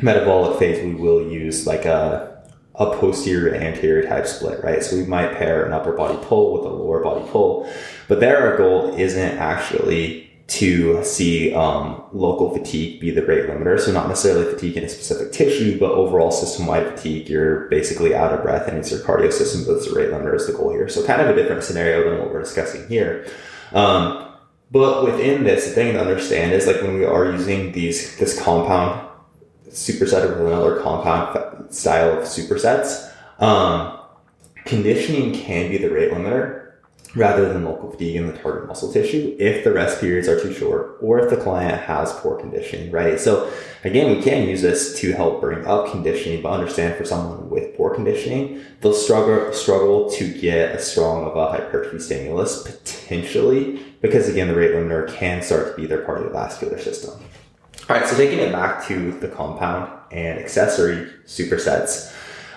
metabolic 0.00 0.58
phase, 0.58 0.84
we 0.84 0.94
will 0.94 1.30
use 1.30 1.66
like 1.66 1.84
a 1.84 2.34
a 2.78 2.94
posterior 2.98 3.54
anterior 3.54 4.06
type 4.06 4.26
split, 4.26 4.62
right? 4.62 4.82
So 4.82 4.96
we 4.96 5.06
might 5.06 5.34
pair 5.34 5.64
an 5.64 5.72
upper 5.72 5.92
body 5.92 6.18
pull 6.20 6.52
with 6.52 6.64
a 6.64 6.68
lower 6.68 7.02
body 7.02 7.26
pull, 7.30 7.70
but 8.06 8.20
there 8.20 8.38
our 8.38 8.58
goal 8.58 8.94
isn't 8.98 9.38
actually 9.38 10.25
to 10.48 11.02
see 11.02 11.52
um, 11.54 12.04
local 12.12 12.56
fatigue 12.56 13.00
be 13.00 13.10
the 13.10 13.24
rate 13.26 13.48
limiter. 13.48 13.80
So 13.80 13.90
not 13.92 14.08
necessarily 14.08 14.52
fatigue 14.52 14.76
in 14.76 14.84
a 14.84 14.88
specific 14.88 15.32
tissue, 15.32 15.78
but 15.78 15.90
overall 15.90 16.30
system-wide 16.30 16.86
fatigue. 16.86 17.28
You're 17.28 17.68
basically 17.68 18.14
out 18.14 18.32
of 18.32 18.42
breath 18.42 18.68
and 18.68 18.78
it's 18.78 18.90
your 18.90 19.00
cardio 19.00 19.32
system, 19.32 19.64
that's 19.66 19.88
the 19.88 19.98
rate 19.98 20.10
limiter 20.10 20.36
is 20.36 20.46
the 20.46 20.52
goal 20.52 20.70
here. 20.70 20.88
So 20.88 21.04
kind 21.04 21.20
of 21.20 21.28
a 21.28 21.34
different 21.34 21.64
scenario 21.64 22.08
than 22.08 22.20
what 22.20 22.32
we're 22.32 22.42
discussing 22.42 22.86
here. 22.88 23.26
Um, 23.72 24.34
but 24.70 25.04
within 25.04 25.44
this, 25.44 25.66
the 25.66 25.72
thing 25.72 25.94
to 25.94 26.00
understand 26.00 26.52
is 26.52 26.66
like 26.66 26.80
when 26.80 26.94
we 26.94 27.04
are 27.04 27.30
using 27.30 27.72
these 27.72 28.16
this 28.16 28.40
compound 28.40 29.08
superset 29.68 30.28
with 30.28 30.46
another 30.46 30.80
compound 30.80 31.72
style 31.74 32.18
of 32.18 32.24
supersets, 32.24 33.12
um, 33.40 33.98
conditioning 34.64 35.32
can 35.32 35.70
be 35.70 35.78
the 35.78 35.90
rate 35.90 36.12
limiter 36.12 36.65
rather 37.14 37.52
than 37.52 37.64
local 37.64 37.90
fatigue 37.90 38.16
in 38.16 38.26
the 38.26 38.32
target 38.38 38.66
muscle 38.66 38.92
tissue 38.92 39.36
if 39.38 39.64
the 39.64 39.72
rest 39.72 40.00
periods 40.00 40.28
are 40.28 40.40
too 40.40 40.52
short 40.52 40.98
or 41.00 41.18
if 41.20 41.30
the 41.30 41.36
client 41.36 41.80
has 41.82 42.12
poor 42.14 42.38
conditioning, 42.38 42.90
right? 42.90 43.20
So 43.20 43.50
again, 43.84 44.16
we 44.16 44.22
can 44.22 44.48
use 44.48 44.62
this 44.62 44.98
to 45.00 45.12
help 45.12 45.40
bring 45.40 45.64
up 45.66 45.90
conditioning, 45.90 46.42
but 46.42 46.52
understand 46.52 46.96
for 46.96 47.04
someone 47.04 47.48
with 47.48 47.76
poor 47.76 47.94
conditioning, 47.94 48.62
they'll 48.80 48.92
struggle 48.92 49.52
struggle 49.52 50.10
to 50.10 50.32
get 50.32 50.72
as 50.72 50.90
strong 50.90 51.24
of 51.24 51.36
a 51.36 51.50
hypertrophy 51.50 51.98
stimulus 51.98 52.62
potentially 52.62 53.82
because 54.00 54.28
again, 54.28 54.48
the 54.48 54.54
rate 54.54 54.72
limiter 54.72 55.12
can 55.14 55.42
start 55.42 55.74
to 55.74 55.80
be 55.80 55.86
their 55.86 56.04
cardiovascular 56.04 56.80
system. 56.80 57.18
All 57.88 57.96
right, 57.96 58.06
so 58.06 58.16
taking 58.16 58.40
it 58.40 58.50
back 58.50 58.84
to 58.88 59.12
the 59.20 59.28
compound 59.28 59.92
and 60.10 60.38
accessory 60.38 61.08
supersets. 61.24 62.12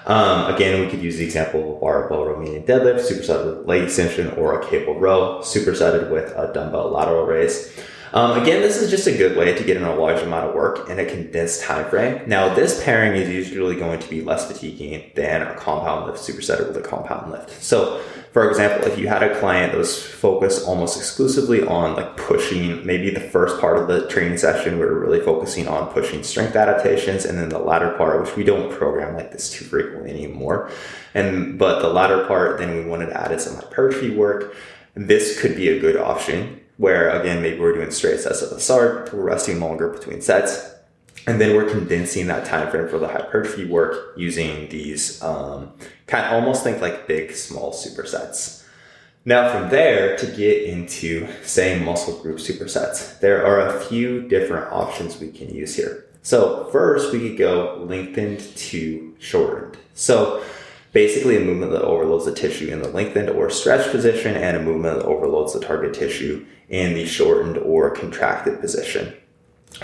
Um, 0.06 0.54
again, 0.54 0.82
we 0.82 0.90
could 0.90 1.02
use 1.02 1.18
the 1.18 1.26
example 1.26 1.62
of 1.62 1.78
a 1.78 1.80
barbell 1.80 2.26
Romanian 2.26 2.66
deadlift, 2.66 3.02
supersetted 3.02 3.58
with 3.58 3.68
leg 3.68 3.84
extension, 3.84 4.32
or 4.32 4.60
a 4.60 4.70
cable 4.70 5.00
row, 5.00 5.40
supersetted 5.42 6.10
with 6.10 6.32
a 6.36 6.52
dumbbell 6.54 6.90
lateral 6.90 7.26
raise. 7.26 7.72
Um, 8.12 8.42
again, 8.42 8.62
this 8.62 8.78
is 8.78 8.90
just 8.90 9.06
a 9.06 9.16
good 9.16 9.38
way 9.38 9.54
to 9.54 9.64
get 9.64 9.78
in 9.78 9.84
a 9.84 9.96
large 9.96 10.22
amount 10.22 10.50
of 10.50 10.56
work 10.56 10.90
in 10.90 10.98
a 10.98 11.06
condensed 11.06 11.62
time 11.62 11.88
frame. 11.90 12.28
Now, 12.28 12.54
this 12.54 12.84
pairing 12.84 13.14
is 13.22 13.30
usually 13.30 13.76
going 13.76 14.00
to 14.00 14.10
be 14.10 14.22
less 14.22 14.48
fatiguing 14.52 15.12
than 15.14 15.44
a 15.44 15.54
compound 15.56 16.08
lift 16.08 16.18
supersetted 16.20 16.68
with 16.68 16.78
a 16.78 16.82
compound 16.82 17.32
lift. 17.32 17.62
So 17.62 18.02
for 18.32 18.48
example, 18.48 18.88
if 18.88 19.00
you 19.00 19.08
had 19.08 19.24
a 19.24 19.40
client 19.40 19.72
that 19.72 19.78
was 19.78 20.02
focused 20.02 20.68
almost 20.68 20.98
exclusively 20.98 21.66
on 21.66 21.96
like 21.96 22.16
pushing, 22.16 22.86
maybe 22.86 23.10
the 23.10 23.20
first 23.20 23.60
part 23.60 23.78
of 23.78 23.88
the 23.88 24.08
training 24.08 24.38
session, 24.38 24.78
we 24.78 24.86
were 24.86 25.00
really 25.00 25.20
focusing 25.20 25.68
on 25.68 25.92
pushing 25.92 26.24
strength 26.24 26.56
adaptations, 26.56 27.26
and 27.26 27.40
then 27.40 27.50
the 27.50 27.58
latter 27.58 27.90
part, 27.98 28.22
which 28.22 28.36
we 28.36 28.44
don't 28.44 28.72
program 28.72 29.16
like 29.16 29.32
this 29.32 29.52
too 29.52 29.66
frequently 29.66 30.12
anymore. 30.12 30.70
And 31.16 31.58
but 31.58 31.82
the 31.82 31.90
latter 31.90 32.26
part, 32.26 32.60
then 32.60 32.76
we 32.76 32.86
wanted 32.86 33.08
to 33.08 33.20
add 33.20 33.32
in 33.32 33.40
some 33.40 33.56
hypertrophy 33.56 34.16
work. 34.16 34.56
This 34.94 35.42
could 35.42 35.56
be 35.56 35.70
a 35.70 35.80
good 35.80 35.98
option 35.98 36.62
where 36.78 37.10
again, 37.10 37.42
maybe 37.42 37.60
we're 37.60 37.74
doing 37.74 37.92
straight 37.92 38.20
sets 38.20 38.42
of 38.42 38.52
the 38.52 38.60
start, 38.60 39.14
we're 39.14 39.24
resting 39.24 39.60
longer 39.60 39.90
between 39.90 40.22
sets, 40.22 40.76
and 41.28 41.40
then 41.40 41.56
we're 41.56 41.70
condensing 41.70 42.28
that 42.28 42.46
time 42.46 42.70
frame 42.70 42.88
for 42.88 43.00
the 43.00 43.08
hypertrophy 43.08 43.66
work 43.66 44.14
using 44.18 44.70
these 44.70 45.22
um, 45.22 45.72
kind 46.08 46.26
of 46.26 46.34
almost 46.34 46.64
think 46.64 46.82
like 46.82 47.08
big 47.08 47.32
small 47.32 47.74
supersets. 47.74 48.66
Now 49.26 49.52
from 49.52 49.70
there 49.70 50.18
to 50.18 50.26
get 50.28 50.64
into 50.64 51.28
say 51.44 51.80
muscle 51.84 52.20
group 52.22 52.38
supersets 52.38 53.20
there 53.20 53.46
are 53.46 53.68
a 53.68 53.80
few 53.82 54.28
different 54.28 54.72
options 54.72 55.20
we 55.20 55.32
can 55.32 55.54
use 55.54 55.76
here. 55.76 56.06
So 56.22 56.70
first 56.72 57.12
we 57.12 57.30
could 57.30 57.38
go 57.38 57.84
lengthened 57.88 58.40
to 58.56 59.16
shortened. 59.20 59.78
So 59.94 60.44
Basically, 60.92 61.38
a 61.38 61.40
movement 61.40 61.72
that 61.74 61.84
overloads 61.84 62.26
the 62.26 62.34
tissue 62.34 62.72
in 62.72 62.82
the 62.82 62.90
lengthened 62.90 63.30
or 63.30 63.50
stretched 63.52 63.92
position, 63.92 64.36
and 64.36 64.58
a 64.58 64.60
movement 64.60 64.98
that 64.98 65.06
overloads 65.06 65.54
the 65.54 65.60
target 65.60 65.94
tissue 65.94 66.46
in 66.68 66.96
the 66.96 67.06
shortened 67.06 67.58
or 67.60 67.92
contracted 67.92 68.60
position. 68.60 69.14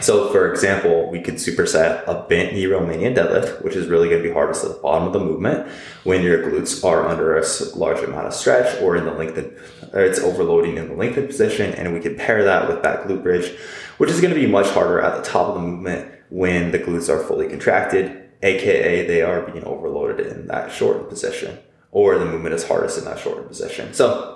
So, 0.02 0.30
for 0.30 0.52
example, 0.52 1.10
we 1.10 1.22
could 1.22 1.36
superset 1.36 2.04
a 2.06 2.26
bent 2.28 2.54
knee 2.54 2.66
Romanian 2.66 3.16
deadlift, 3.16 3.64
which 3.64 3.76
is 3.76 3.88
really 3.88 4.10
going 4.10 4.22
to 4.22 4.28
be 4.28 4.34
hardest 4.34 4.66
at 4.66 4.72
the 4.72 4.82
bottom 4.82 5.08
of 5.08 5.14
the 5.14 5.20
movement 5.20 5.72
when 6.04 6.22
your 6.22 6.44
glutes 6.44 6.84
are 6.84 7.08
under 7.08 7.38
a 7.38 7.46
large 7.76 8.04
amount 8.04 8.28
of 8.28 8.34
stretch 8.34 8.82
or 8.82 8.98
in 8.98 9.06
the 9.06 9.14
lengthened, 9.14 9.56
or 9.94 10.02
it's 10.02 10.20
overloading 10.20 10.78
in 10.78 10.90
the 10.90 10.96
lengthened 10.96 11.28
position. 11.28 11.74
And 11.76 11.94
we 11.94 12.02
could 12.02 12.18
pair 12.18 12.44
that 12.44 12.68
with 12.68 12.84
that 12.84 13.04
glute 13.04 13.24
bridge, 13.24 13.58
which 13.98 14.10
is 14.10 14.20
going 14.20 14.34
to 14.34 14.40
be 14.40 14.48
much 14.48 14.68
harder 14.68 15.00
at 15.00 15.16
the 15.16 15.30
top 15.30 15.50
of 15.50 15.56
the 15.56 15.62
movement 15.62 16.12
when 16.30 16.72
the 16.72 16.80
glutes 16.80 17.08
are 17.08 17.24
fully 17.24 17.48
contracted, 17.48 18.30
aka 18.44 19.08
they 19.08 19.22
are 19.22 19.44
being 19.44 19.64
overloaded 19.64 20.28
in 20.28 20.48
that 20.48 20.72
shortened 20.72 21.08
position, 21.08 21.58
or 21.92 22.18
the 22.18 22.26
movement 22.26 22.54
is 22.54 22.68
hardest 22.68 22.98
in 22.98 23.06
that 23.06 23.20
shortened 23.20 23.48
position. 23.48 23.94
So, 23.94 24.35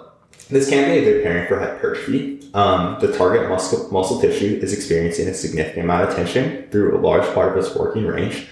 this 0.49 0.69
can 0.69 0.89
be 0.89 0.99
a 0.99 1.03
good 1.03 1.23
pairing 1.23 1.47
for 1.47 1.59
hypertrophy. 1.59 2.49
Um, 2.53 2.97
the 2.99 3.15
target 3.15 3.47
muscle, 3.47 3.91
muscle 3.91 4.19
tissue 4.19 4.59
is 4.61 4.73
experiencing 4.73 5.27
a 5.27 5.33
significant 5.33 5.85
amount 5.85 6.09
of 6.09 6.15
tension 6.15 6.67
through 6.71 6.97
a 6.97 6.99
large 6.99 7.25
part 7.33 7.55
of 7.55 7.63
its 7.63 7.75
working 7.75 8.07
range 8.07 8.47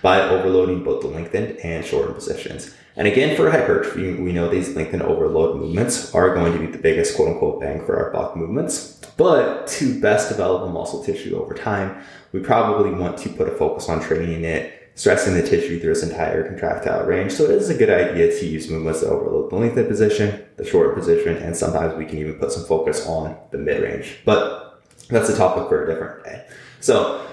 by 0.00 0.20
overloading 0.20 0.82
both 0.82 1.02
the 1.02 1.08
lengthened 1.08 1.58
and 1.58 1.84
shortened 1.84 2.14
positions. 2.14 2.74
And 2.96 3.06
again, 3.06 3.36
for 3.36 3.50
hypertrophy, 3.50 4.14
we 4.14 4.32
know 4.32 4.48
these 4.48 4.74
lengthened 4.74 5.02
overload 5.02 5.56
movements 5.56 6.14
are 6.14 6.34
going 6.34 6.52
to 6.52 6.58
be 6.58 6.66
the 6.66 6.78
biggest 6.78 7.16
quote 7.16 7.28
unquote 7.28 7.60
bang 7.60 7.84
for 7.84 7.96
our 7.96 8.10
buck 8.10 8.36
movements. 8.36 9.00
But 9.16 9.66
to 9.68 10.00
best 10.00 10.30
develop 10.30 10.62
a 10.62 10.72
muscle 10.72 11.04
tissue 11.04 11.38
over 11.40 11.54
time, 11.54 12.02
we 12.32 12.40
probably 12.40 12.90
want 12.90 13.18
to 13.18 13.28
put 13.28 13.48
a 13.48 13.52
focus 13.52 13.88
on 13.88 14.00
training 14.00 14.44
it 14.44 14.81
stressing 14.94 15.34
the 15.34 15.42
tissue 15.42 15.80
through 15.80 15.92
its 15.92 16.02
entire 16.02 16.46
contractile 16.46 17.04
range. 17.06 17.32
So 17.32 17.44
it 17.44 17.50
is 17.52 17.70
a 17.70 17.74
good 17.74 17.90
idea 17.90 18.38
to 18.38 18.46
use 18.46 18.68
movements 18.68 19.00
that 19.00 19.08
overload 19.08 19.50
the 19.50 19.56
lengthened 19.56 19.88
position, 19.88 20.44
the 20.56 20.64
short 20.64 20.94
position, 20.94 21.36
and 21.36 21.56
sometimes 21.56 21.96
we 21.96 22.04
can 22.04 22.18
even 22.18 22.34
put 22.34 22.52
some 22.52 22.64
focus 22.64 23.06
on 23.06 23.36
the 23.50 23.58
mid 23.58 23.82
range. 23.82 24.18
But 24.24 24.82
that's 25.08 25.28
a 25.28 25.36
topic 25.36 25.68
for 25.68 25.84
a 25.84 25.86
different 25.86 26.24
day. 26.24 26.46
So 26.80 27.26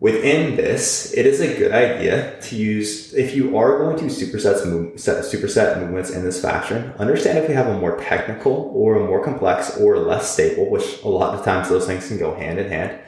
within 0.00 0.56
this, 0.56 1.12
it 1.12 1.26
is 1.26 1.40
a 1.40 1.56
good 1.56 1.72
idea 1.72 2.40
to 2.40 2.56
use, 2.56 3.14
if 3.14 3.36
you 3.36 3.56
are 3.56 3.78
going 3.78 3.96
to 3.98 4.04
move, 4.66 4.98
set, 4.98 5.24
superset 5.24 5.80
movements 5.80 6.10
in 6.10 6.24
this 6.24 6.40
fashion, 6.40 6.92
understand 6.98 7.38
if 7.38 7.48
we 7.48 7.54
have 7.54 7.68
a 7.68 7.78
more 7.78 7.96
technical 7.98 8.72
or 8.74 8.96
a 8.96 9.06
more 9.06 9.22
complex 9.22 9.76
or 9.76 9.98
less 9.98 10.32
stable, 10.32 10.70
which 10.70 11.02
a 11.02 11.08
lot 11.08 11.34
of 11.34 11.44
times 11.44 11.68
those 11.68 11.86
things 11.86 12.08
can 12.08 12.18
go 12.18 12.34
hand 12.34 12.58
in 12.58 12.68
hand. 12.68 12.98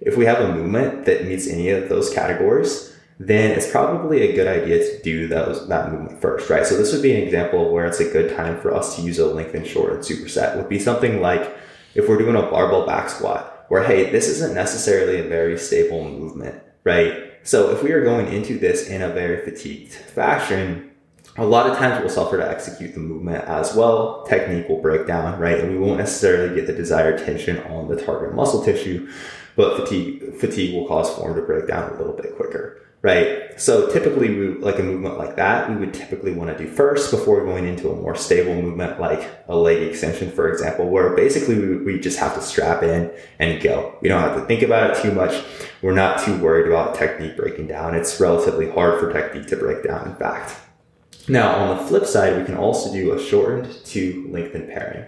If 0.00 0.16
we 0.16 0.24
have 0.24 0.40
a 0.40 0.52
movement 0.52 1.04
that 1.04 1.26
meets 1.26 1.46
any 1.46 1.68
of 1.68 1.88
those 1.88 2.12
categories, 2.12 2.89
then 3.20 3.50
it's 3.50 3.70
probably 3.70 4.22
a 4.22 4.34
good 4.34 4.46
idea 4.46 4.78
to 4.78 5.02
do 5.02 5.28
those 5.28 5.68
that 5.68 5.92
movement 5.92 6.18
first, 6.22 6.48
right? 6.48 6.64
So 6.64 6.78
this 6.78 6.90
would 6.94 7.02
be 7.02 7.14
an 7.14 7.22
example 7.22 7.66
of 7.66 7.70
where 7.70 7.84
it's 7.84 8.00
a 8.00 8.10
good 8.10 8.34
time 8.34 8.58
for 8.58 8.74
us 8.74 8.96
to 8.96 9.02
use 9.02 9.18
a 9.18 9.26
lengthened 9.26 9.66
short 9.66 9.92
and 9.92 10.02
superset. 10.02 10.56
Would 10.56 10.70
be 10.70 10.78
something 10.78 11.20
like 11.20 11.54
if 11.94 12.08
we're 12.08 12.16
doing 12.16 12.36
a 12.36 12.50
barbell 12.50 12.86
back 12.86 13.10
squat, 13.10 13.66
where 13.68 13.84
hey, 13.84 14.10
this 14.10 14.26
isn't 14.26 14.54
necessarily 14.54 15.18
a 15.18 15.28
very 15.28 15.58
stable 15.58 16.02
movement, 16.02 16.62
right? 16.82 17.34
So 17.42 17.70
if 17.70 17.82
we 17.82 17.92
are 17.92 18.02
going 18.02 18.32
into 18.32 18.58
this 18.58 18.88
in 18.88 19.02
a 19.02 19.10
very 19.10 19.44
fatigued 19.44 19.92
fashion, 19.92 20.90
a 21.36 21.44
lot 21.44 21.68
of 21.68 21.76
times 21.76 22.00
we'll 22.00 22.08
suffer 22.08 22.38
to 22.38 22.50
execute 22.50 22.94
the 22.94 23.00
movement 23.00 23.44
as 23.44 23.74
well. 23.74 24.24
Technique 24.24 24.66
will 24.66 24.80
break 24.80 25.06
down, 25.06 25.38
right? 25.38 25.60
And 25.60 25.70
we 25.70 25.78
won't 25.78 25.98
necessarily 25.98 26.54
get 26.54 26.66
the 26.66 26.72
desired 26.72 27.18
tension 27.18 27.58
on 27.64 27.86
the 27.86 28.02
target 28.02 28.34
muscle 28.34 28.64
tissue, 28.64 29.12
but 29.56 29.76
fatigue 29.76 30.36
fatigue 30.36 30.74
will 30.74 30.88
cause 30.88 31.14
form 31.14 31.34
to 31.34 31.42
break 31.42 31.68
down 31.68 31.92
a 31.92 31.98
little 31.98 32.14
bit 32.14 32.34
quicker 32.34 32.80
right? 33.02 33.58
So 33.58 33.90
typically, 33.90 34.28
we, 34.38 34.48
like 34.58 34.78
a 34.78 34.82
movement 34.82 35.18
like 35.18 35.36
that, 35.36 35.70
we 35.70 35.76
would 35.76 35.94
typically 35.94 36.32
want 36.32 36.56
to 36.56 36.64
do 36.64 36.70
first 36.70 37.10
before 37.10 37.44
going 37.44 37.66
into 37.66 37.90
a 37.90 37.96
more 37.96 38.14
stable 38.14 38.54
movement 38.54 39.00
like 39.00 39.28
a 39.48 39.56
leg 39.56 39.82
extension, 39.82 40.30
for 40.30 40.50
example, 40.50 40.88
where 40.88 41.14
basically 41.16 41.58
we, 41.58 41.76
we 41.78 42.00
just 42.00 42.18
have 42.18 42.34
to 42.34 42.42
strap 42.42 42.82
in 42.82 43.10
and 43.38 43.62
go. 43.62 43.96
We 44.02 44.08
don't 44.08 44.20
have 44.20 44.36
to 44.36 44.46
think 44.46 44.62
about 44.62 44.90
it 44.90 45.02
too 45.02 45.12
much. 45.12 45.42
We're 45.82 45.94
not 45.94 46.22
too 46.22 46.36
worried 46.38 46.66
about 46.66 46.94
technique 46.94 47.36
breaking 47.36 47.68
down. 47.68 47.94
It's 47.94 48.20
relatively 48.20 48.70
hard 48.70 49.00
for 49.00 49.12
technique 49.12 49.46
to 49.48 49.56
break 49.56 49.82
down, 49.82 50.08
in 50.08 50.14
fact. 50.16 50.56
Now, 51.28 51.54
on 51.54 51.76
the 51.76 51.84
flip 51.84 52.06
side, 52.06 52.38
we 52.38 52.44
can 52.44 52.56
also 52.56 52.92
do 52.92 53.12
a 53.12 53.22
shortened 53.22 53.84
to 53.86 54.28
lengthened 54.30 54.68
pairing. 54.68 55.04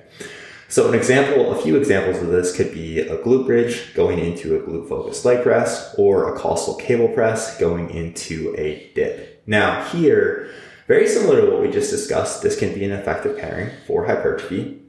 So 0.73 0.89
an 0.89 0.95
example, 0.95 1.53
a 1.53 1.61
few 1.61 1.77
examples 1.77 2.23
of 2.23 2.29
this 2.29 2.57
could 2.57 2.73
be 2.73 3.01
a 3.01 3.19
glute 3.19 3.45
bridge 3.45 3.93
going 3.93 4.19
into 4.19 4.57
a 4.57 4.61
glute 4.61 4.89
focused 4.89 5.23
leg 5.23 5.43
press 5.43 5.95
or 5.99 6.35
a 6.35 6.39
costal 6.39 6.77
cable 6.77 7.09
press 7.09 7.59
going 7.59 7.91
into 7.91 8.55
a 8.57 8.91
dip. 8.95 9.43
Now 9.47 9.85
here, 9.91 10.51
very 10.89 11.07
similar 11.07 11.43
to 11.43 11.51
what 11.51 11.61
we 11.61 11.71
just 11.71 11.91
discussed, 11.91 12.41
this 12.41 12.59
can 12.59 12.73
be 12.73 12.87
an 12.87 12.93
effective 12.93 13.37
pairing 13.37 13.69
for 13.87 14.07
hypertrophy. 14.07 14.81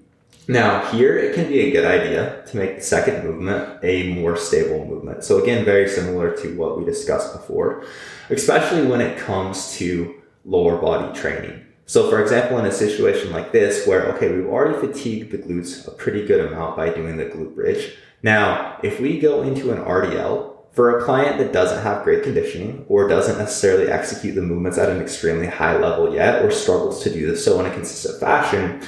Now 0.47 0.89
here, 0.89 1.17
it 1.17 1.35
can 1.35 1.49
be 1.49 1.59
a 1.59 1.71
good 1.71 1.83
idea 1.83 2.45
to 2.47 2.55
make 2.55 2.77
the 2.77 2.81
second 2.81 3.25
movement 3.25 3.83
a 3.83 4.13
more 4.13 4.37
stable 4.37 4.85
movement. 4.85 5.25
So 5.25 5.43
again, 5.43 5.65
very 5.65 5.89
similar 5.89 6.33
to 6.37 6.55
what 6.55 6.77
we 6.79 6.85
discussed 6.85 7.33
before, 7.33 7.83
especially 8.29 8.87
when 8.87 9.01
it 9.01 9.17
comes 9.17 9.73
to 9.79 10.15
lower 10.45 10.77
body 10.77 11.13
training. 11.19 11.62
So, 11.85 12.09
for 12.09 12.21
example, 12.21 12.57
in 12.59 12.65
a 12.65 12.71
situation 12.71 13.31
like 13.31 13.51
this, 13.51 13.85
where, 13.85 14.05
okay, 14.15 14.31
we've 14.31 14.47
already 14.47 14.79
fatigued 14.79 15.31
the 15.31 15.37
glutes 15.37 15.87
a 15.87 15.91
pretty 15.91 16.25
good 16.25 16.45
amount 16.45 16.77
by 16.77 16.89
doing 16.89 17.17
the 17.17 17.25
glute 17.25 17.55
bridge. 17.55 17.95
Now, 18.21 18.79
if 18.83 18.99
we 18.99 19.19
go 19.19 19.43
into 19.43 19.71
an 19.71 19.83
RDL, 19.83 20.53
for 20.73 20.97
a 20.97 21.03
client 21.03 21.37
that 21.37 21.53
doesn't 21.53 21.83
have 21.83 22.03
great 22.03 22.23
conditioning 22.23 22.83
or 22.87 23.07
doesn't 23.07 23.37
necessarily 23.37 23.91
execute 23.91 24.33
the 24.33 24.41
movements 24.41 24.79
at 24.79 24.89
an 24.89 25.01
extremely 25.01 25.45
high 25.45 25.77
level 25.77 26.13
yet 26.13 26.43
or 26.43 26.49
struggles 26.49 27.03
to 27.03 27.13
do 27.13 27.27
this 27.27 27.45
so 27.45 27.59
in 27.59 27.67
a 27.67 27.73
consistent 27.73 28.19
fashion, 28.19 28.81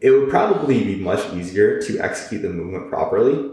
it 0.00 0.10
would 0.10 0.28
probably 0.28 0.82
be 0.82 0.96
much 0.96 1.32
easier 1.34 1.80
to 1.82 1.98
execute 2.00 2.42
the 2.42 2.48
movement 2.48 2.88
properly 2.88 3.52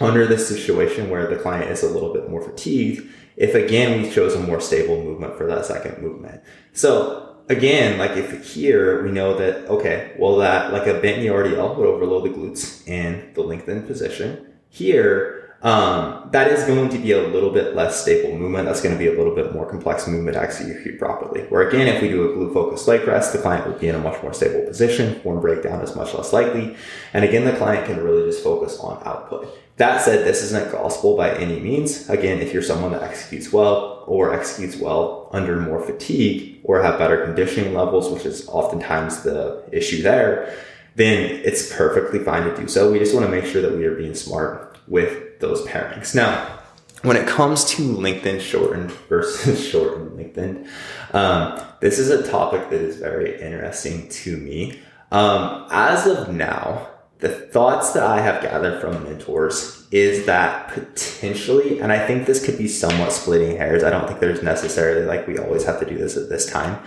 under 0.00 0.26
this 0.26 0.48
situation 0.48 1.10
where 1.10 1.26
the 1.26 1.36
client 1.36 1.70
is 1.70 1.82
a 1.82 1.88
little 1.88 2.12
bit 2.14 2.30
more 2.30 2.42
fatigued 2.42 3.08
if 3.36 3.54
again 3.54 4.02
we 4.02 4.10
chose 4.10 4.34
a 4.34 4.40
more 4.40 4.60
stable 4.60 5.02
movement 5.02 5.36
for 5.36 5.46
that 5.46 5.64
second 5.64 6.02
movement. 6.02 6.42
So 6.72 7.27
again, 7.48 7.98
like 7.98 8.12
if 8.12 8.54
here 8.54 9.02
we 9.02 9.10
know 9.10 9.36
that, 9.36 9.66
okay, 9.68 10.14
well 10.18 10.36
that 10.36 10.72
like 10.72 10.86
a 10.86 11.00
bent 11.00 11.20
knee 11.20 11.28
RDL 11.28 11.76
would 11.76 11.86
overload 11.86 12.24
the 12.24 12.30
glutes 12.30 12.86
in 12.86 13.32
the 13.34 13.42
lengthened 13.42 13.86
position. 13.86 14.46
Here, 14.70 15.37
um, 15.60 16.28
that 16.30 16.48
is 16.52 16.62
going 16.64 16.88
to 16.90 16.98
be 16.98 17.12
a 17.12 17.26
little 17.28 17.50
bit 17.50 17.74
less 17.74 18.00
stable 18.00 18.36
movement. 18.36 18.66
That's 18.66 18.80
going 18.80 18.94
to 18.94 18.98
be 18.98 19.08
a 19.08 19.16
little 19.16 19.34
bit 19.34 19.52
more 19.52 19.68
complex 19.68 20.06
movement 20.06 20.34
to 20.34 20.42
execute 20.42 20.98
properly. 21.00 21.42
Where 21.42 21.68
again, 21.68 21.88
if 21.88 22.00
we 22.00 22.08
do 22.08 22.30
a 22.30 22.36
glute 22.36 22.54
focused 22.54 22.86
leg 22.86 23.02
press, 23.02 23.32
the 23.32 23.38
client 23.38 23.66
will 23.66 23.78
be 23.78 23.88
in 23.88 23.96
a 23.96 23.98
much 23.98 24.22
more 24.22 24.32
stable 24.32 24.64
position. 24.66 25.20
Form 25.20 25.40
breakdown 25.40 25.80
is 25.82 25.96
much 25.96 26.14
less 26.14 26.32
likely. 26.32 26.76
And 27.12 27.24
again, 27.24 27.44
the 27.44 27.56
client 27.56 27.86
can 27.86 28.02
really 28.04 28.24
just 28.30 28.44
focus 28.44 28.78
on 28.78 29.02
output. 29.04 29.52
That 29.78 30.00
said, 30.00 30.24
this 30.24 30.42
isn't 30.42 30.70
gospel 30.70 31.16
by 31.16 31.34
any 31.36 31.58
means. 31.58 32.08
Again, 32.08 32.40
if 32.40 32.52
you're 32.52 32.62
someone 32.62 32.92
that 32.92 33.02
executes 33.02 33.52
well 33.52 34.04
or 34.06 34.32
executes 34.32 34.76
well 34.76 35.28
under 35.32 35.56
more 35.56 35.80
fatigue 35.80 36.60
or 36.62 36.82
have 36.82 36.98
better 36.98 37.24
conditioning 37.24 37.74
levels, 37.74 38.10
which 38.10 38.26
is 38.26 38.48
oftentimes 38.48 39.22
the 39.22 39.64
issue 39.72 40.02
there, 40.02 40.54
then 40.94 41.40
it's 41.44 41.72
perfectly 41.74 42.18
fine 42.18 42.48
to 42.48 42.56
do 42.56 42.68
so. 42.68 42.90
We 42.90 42.98
just 42.98 43.14
want 43.14 43.26
to 43.26 43.30
make 43.30 43.44
sure 43.44 43.62
that 43.62 43.76
we 43.76 43.84
are 43.86 43.94
being 43.94 44.14
smart 44.14 44.78
with 44.88 45.27
those 45.40 45.66
pairings. 45.66 46.14
Now, 46.14 46.58
when 47.02 47.16
it 47.16 47.26
comes 47.26 47.64
to 47.66 47.82
lengthened, 47.82 48.42
shortened 48.42 48.90
versus 49.08 49.66
shortened, 49.66 50.16
lengthened, 50.16 50.68
um, 51.12 51.60
this 51.80 51.98
is 51.98 52.10
a 52.10 52.28
topic 52.28 52.70
that 52.70 52.80
is 52.80 52.96
very 52.96 53.40
interesting 53.40 54.08
to 54.08 54.36
me. 54.36 54.80
Um, 55.10 55.66
as 55.70 56.06
of 56.06 56.34
now, 56.34 56.88
the 57.20 57.28
thoughts 57.28 57.92
that 57.92 58.04
I 58.04 58.20
have 58.20 58.42
gathered 58.42 58.80
from 58.80 59.02
mentors 59.04 59.86
is 59.90 60.26
that 60.26 60.68
potentially, 60.68 61.80
and 61.80 61.92
I 61.92 62.06
think 62.06 62.26
this 62.26 62.44
could 62.44 62.58
be 62.58 62.68
somewhat 62.68 63.12
splitting 63.12 63.56
hairs. 63.56 63.82
I 63.82 63.90
don't 63.90 64.06
think 64.06 64.20
there's 64.20 64.42
necessarily 64.42 65.04
like 65.04 65.26
we 65.26 65.38
always 65.38 65.64
have 65.64 65.80
to 65.80 65.86
do 65.86 65.96
this 65.96 66.16
at 66.16 66.28
this 66.28 66.46
time, 66.46 66.80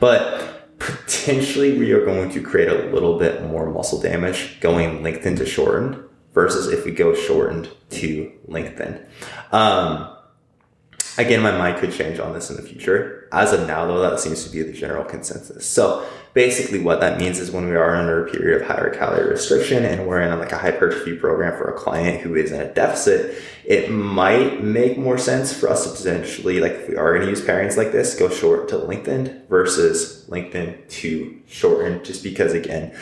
but 0.00 0.78
potentially 0.78 1.78
we 1.78 1.92
are 1.92 2.04
going 2.04 2.30
to 2.30 2.42
create 2.42 2.68
a 2.68 2.90
little 2.92 3.18
bit 3.18 3.44
more 3.44 3.70
muscle 3.70 4.00
damage 4.00 4.58
going 4.60 5.02
lengthened 5.02 5.38
to 5.38 5.46
shortened 5.46 6.02
versus 6.36 6.68
if 6.68 6.84
we 6.84 6.92
go 6.92 7.14
shortened 7.14 7.66
to 7.88 8.30
lengthened. 8.44 9.00
Um, 9.52 10.14
again, 11.16 11.40
my 11.40 11.56
mind 11.56 11.78
could 11.78 11.92
change 11.92 12.18
on 12.18 12.34
this 12.34 12.50
in 12.50 12.56
the 12.56 12.62
future. 12.62 13.26
As 13.32 13.54
of 13.54 13.66
now, 13.66 13.86
though, 13.86 14.00
that 14.00 14.20
seems 14.20 14.44
to 14.44 14.50
be 14.50 14.62
the 14.62 14.74
general 14.74 15.02
consensus. 15.02 15.66
So 15.66 16.06
basically 16.34 16.78
what 16.78 17.00
that 17.00 17.18
means 17.18 17.40
is 17.40 17.50
when 17.50 17.66
we 17.70 17.74
are 17.74 17.96
under 17.96 18.26
a 18.26 18.30
period 18.30 18.60
of 18.60 18.68
higher 18.68 18.94
calorie 18.94 19.30
restriction 19.30 19.86
and 19.86 20.06
we're 20.06 20.20
in 20.20 20.38
like 20.38 20.52
a 20.52 20.58
hypertrophy 20.58 21.16
program 21.16 21.56
for 21.56 21.70
a 21.70 21.72
client 21.72 22.20
who 22.20 22.34
is 22.34 22.52
in 22.52 22.60
a 22.60 22.70
deficit, 22.74 23.42
it 23.64 23.90
might 23.90 24.62
make 24.62 24.98
more 24.98 25.16
sense 25.16 25.58
for 25.58 25.70
us 25.70 25.90
to 25.90 25.96
potentially, 25.96 26.60
like 26.60 26.72
if 26.72 26.88
we 26.90 26.96
are 26.96 27.14
going 27.14 27.22
to 27.22 27.30
use 27.30 27.40
pairings 27.40 27.78
like 27.78 27.92
this, 27.92 28.14
go 28.14 28.28
short 28.28 28.68
to 28.68 28.76
lengthened 28.76 29.48
versus 29.48 30.28
lengthened 30.28 30.76
to 30.90 31.40
shortened, 31.46 32.04
just 32.04 32.22
because 32.22 32.52
again, 32.52 32.94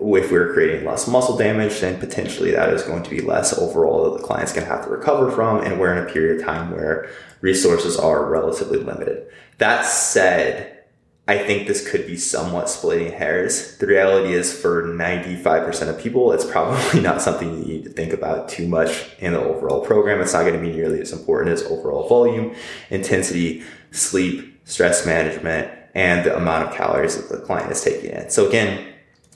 if 0.00 0.32
we're 0.32 0.52
creating 0.52 0.86
less 0.86 1.06
muscle 1.06 1.36
damage, 1.36 1.80
then 1.80 2.00
potentially 2.00 2.52
that 2.52 2.72
is 2.72 2.82
going 2.82 3.02
to 3.02 3.10
be 3.10 3.20
less 3.20 3.56
overall 3.56 4.10
that 4.10 4.20
the 4.20 4.26
client's 4.26 4.52
going 4.52 4.66
to 4.66 4.72
have 4.72 4.84
to 4.84 4.90
recover 4.90 5.30
from. 5.30 5.62
And 5.62 5.78
we're 5.78 5.94
in 5.96 6.08
a 6.08 6.10
period 6.10 6.40
of 6.40 6.46
time 6.46 6.70
where 6.70 7.10
resources 7.40 7.98
are 7.98 8.28
relatively 8.28 8.78
limited. 8.78 9.26
That 9.58 9.84
said, 9.84 10.80
I 11.28 11.38
think 11.38 11.68
this 11.68 11.88
could 11.88 12.08
be 12.08 12.16
somewhat 12.16 12.68
splitting 12.68 13.12
hairs. 13.12 13.76
The 13.76 13.86
reality 13.86 14.32
is, 14.32 14.52
for 14.52 14.82
95% 14.82 15.88
of 15.88 16.00
people, 16.00 16.32
it's 16.32 16.44
probably 16.44 17.00
not 17.02 17.22
something 17.22 17.56
you 17.56 17.64
need 17.64 17.84
to 17.84 17.90
think 17.90 18.12
about 18.12 18.48
too 18.48 18.66
much 18.66 19.10
in 19.20 19.34
the 19.34 19.40
overall 19.40 19.84
program. 19.84 20.20
It's 20.20 20.32
not 20.32 20.42
going 20.42 20.60
to 20.60 20.60
be 20.60 20.74
nearly 20.74 21.00
as 21.00 21.12
important 21.12 21.52
as 21.52 21.62
overall 21.62 22.08
volume, 22.08 22.54
intensity, 22.88 23.62
sleep, 23.92 24.60
stress 24.64 25.06
management, 25.06 25.70
and 25.94 26.24
the 26.24 26.36
amount 26.36 26.68
of 26.68 26.74
calories 26.74 27.16
that 27.16 27.28
the 27.28 27.44
client 27.44 27.70
is 27.70 27.80
taking 27.80 28.10
in. 28.10 28.28
So, 28.30 28.48
again, 28.48 28.92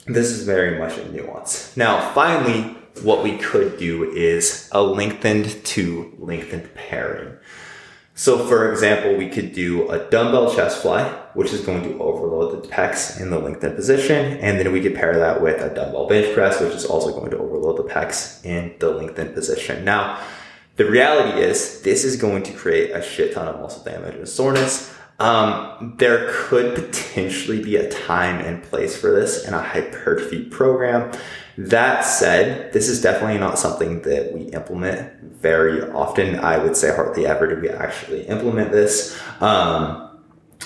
this 0.07 0.31
is 0.31 0.45
very 0.45 0.79
much 0.79 0.99
a 0.99 1.11
nuance. 1.11 1.77
Now, 1.77 2.13
finally, 2.13 2.77
what 3.03 3.23
we 3.23 3.39
could 3.39 3.79
do 3.79 4.11
is 4.13 4.69
a 4.73 4.83
lengthened 4.83 5.65
to 5.65 6.15
lengthened 6.19 6.73
pairing. 6.75 7.37
So 8.17 8.47
for 8.47 8.71
example, 8.71 9.17
we 9.17 9.29
could 9.29 9.53
do 9.53 9.91
a 9.91 10.09
dumbbell 10.09 10.55
chest 10.55 10.83
fly, 10.83 11.09
which 11.35 11.53
is 11.53 11.63
going 11.63 11.83
to 11.83 12.01
overload 12.01 12.63
the 12.63 12.69
pecs 12.69 13.21
in 13.21 13.31
the 13.31 13.39
lengthened 13.41 13.75
position. 13.75 14.39
And 14.39 14.61
then 14.61 14.73
we 14.73 14.81
could 14.81 14.95
pair 14.95 15.19
that 15.19 15.43
with 15.43 15.61
a 15.61 15.75
dumbbell 15.75 16.07
bench 16.07 16.33
press, 16.33 16.61
which 16.61 16.75
is 16.75 16.85
also 16.85 17.11
going 17.11 17.33
to 17.33 17.39
overload 17.39 17.79
the 17.79 17.93
pecs 17.93 18.45
in 18.45 18.75
the 18.79 18.91
lengthened 18.91 19.35
position. 19.35 19.85
Now, 19.85 20.21
the 20.77 20.85
reality 20.85 21.41
is 21.41 21.83
this 21.83 22.05
is 22.05 22.17
going 22.17 22.45
to 22.45 22.53
create 22.53 22.93
a 22.93 23.03
shit 23.03 23.35
ton 23.35 23.49
of 23.49 23.61
muscle 23.61 23.83
damage 23.83 24.15
and 24.15 24.29
soreness. 24.29 24.95
Um, 25.19 25.95
there 25.99 26.29
could 26.33 26.75
potentially 26.75 27.63
be 27.63 27.77
a 27.77 27.89
time 27.89 28.45
and 28.45 28.63
place 28.63 28.97
for 28.97 29.13
this 29.13 29.47
in 29.47 29.55
a 29.55 29.63
hypertrophy 29.63 30.45
program. 30.45 31.13
That 31.57 32.01
said, 32.01 32.73
this 32.73 32.89
is 32.89 33.01
definitely 33.01 33.39
not 33.39 33.59
something 33.59 34.03
that 34.03 34.33
we 34.33 34.43
implement 34.47 35.23
very 35.23 35.83
often. 35.93 36.41
I 36.41 36.59
would 36.59 36.77
say 36.77 36.95
hardly 36.95 37.27
ever 37.27 37.47
do 37.47 37.61
we 37.61 37.69
actually 37.71 38.23
implement 38.23 38.73
this. 38.73 39.17
Um, 39.41 40.11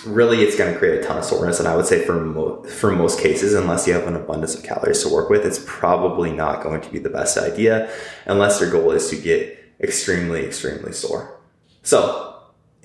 really, 0.07 0.43
it's 0.43 0.57
going 0.57 0.73
to 0.73 0.79
create 0.79 1.01
a 1.01 1.07
ton 1.07 1.19
of 1.19 1.25
soreness, 1.25 1.59
and 1.59 1.69
I 1.69 1.77
would 1.77 1.87
say 1.87 2.05
for 2.07 2.19
mo- 2.19 2.63
for 2.63 2.91
most 2.91 3.21
cases, 3.21 3.53
unless 3.53 3.87
you 3.87 3.93
have 3.93 4.07
an 4.07 4.17
abundance 4.17 4.55
of 4.55 4.63
calories 4.63 5.03
to 5.03 5.13
work 5.13 5.29
with, 5.29 5.45
it's 5.45 5.63
probably 5.67 6.33
not 6.33 6.63
going 6.63 6.81
to 6.81 6.91
be 6.91 6.99
the 6.99 7.11
best 7.11 7.37
idea, 7.37 7.91
unless 8.25 8.61
your 8.61 8.71
goal 8.71 8.93
is 8.93 9.11
to 9.11 9.17
get 9.17 9.59
extremely, 9.81 10.45
extremely 10.47 10.93
sore. 10.93 11.39
So, 11.83 12.38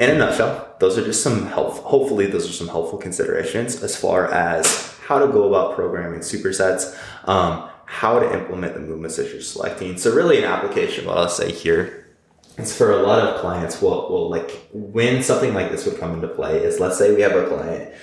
in 0.03 0.15
a 0.15 0.17
nutshell, 0.17 0.75
those 0.79 0.97
are 0.97 1.03
just 1.03 1.23
some 1.23 1.47
help. 1.47 1.77
Hopefully, 1.77 2.27
those 2.27 2.49
are 2.49 2.53
some 2.53 2.67
helpful 2.67 2.97
considerations 2.97 3.81
as 3.83 3.95
far 3.95 4.31
as 4.31 4.97
how 5.05 5.19
to 5.19 5.31
go 5.31 5.47
about 5.47 5.75
programming 5.75 6.21
supersets. 6.21 6.97
Um, 7.27 7.69
how 7.85 8.17
to 8.17 8.33
implement 8.33 8.73
the 8.73 8.79
movements 8.79 9.17
that 9.17 9.31
you're 9.31 9.41
selecting. 9.41 9.97
So 9.97 10.11
really 10.13 10.39
an 10.39 10.45
application, 10.45 11.05
what 11.05 11.17
I'll 11.17 11.29
say 11.29 11.51
here 11.51 12.07
is 12.57 12.75
for 12.75 12.91
a 12.91 13.03
lot 13.03 13.19
of 13.19 13.39
clients, 13.39 13.83
will 13.83 14.09
will 14.09 14.29
like 14.29 14.67
when 14.73 15.21
something 15.21 15.53
like 15.53 15.69
this 15.69 15.85
would 15.85 15.99
come 15.99 16.15
into 16.15 16.27
play 16.27 16.57
is 16.57 16.79
let's 16.79 16.97
say 16.97 17.13
we 17.13 17.21
have 17.21 17.33
a 17.33 17.47
client 17.47 17.93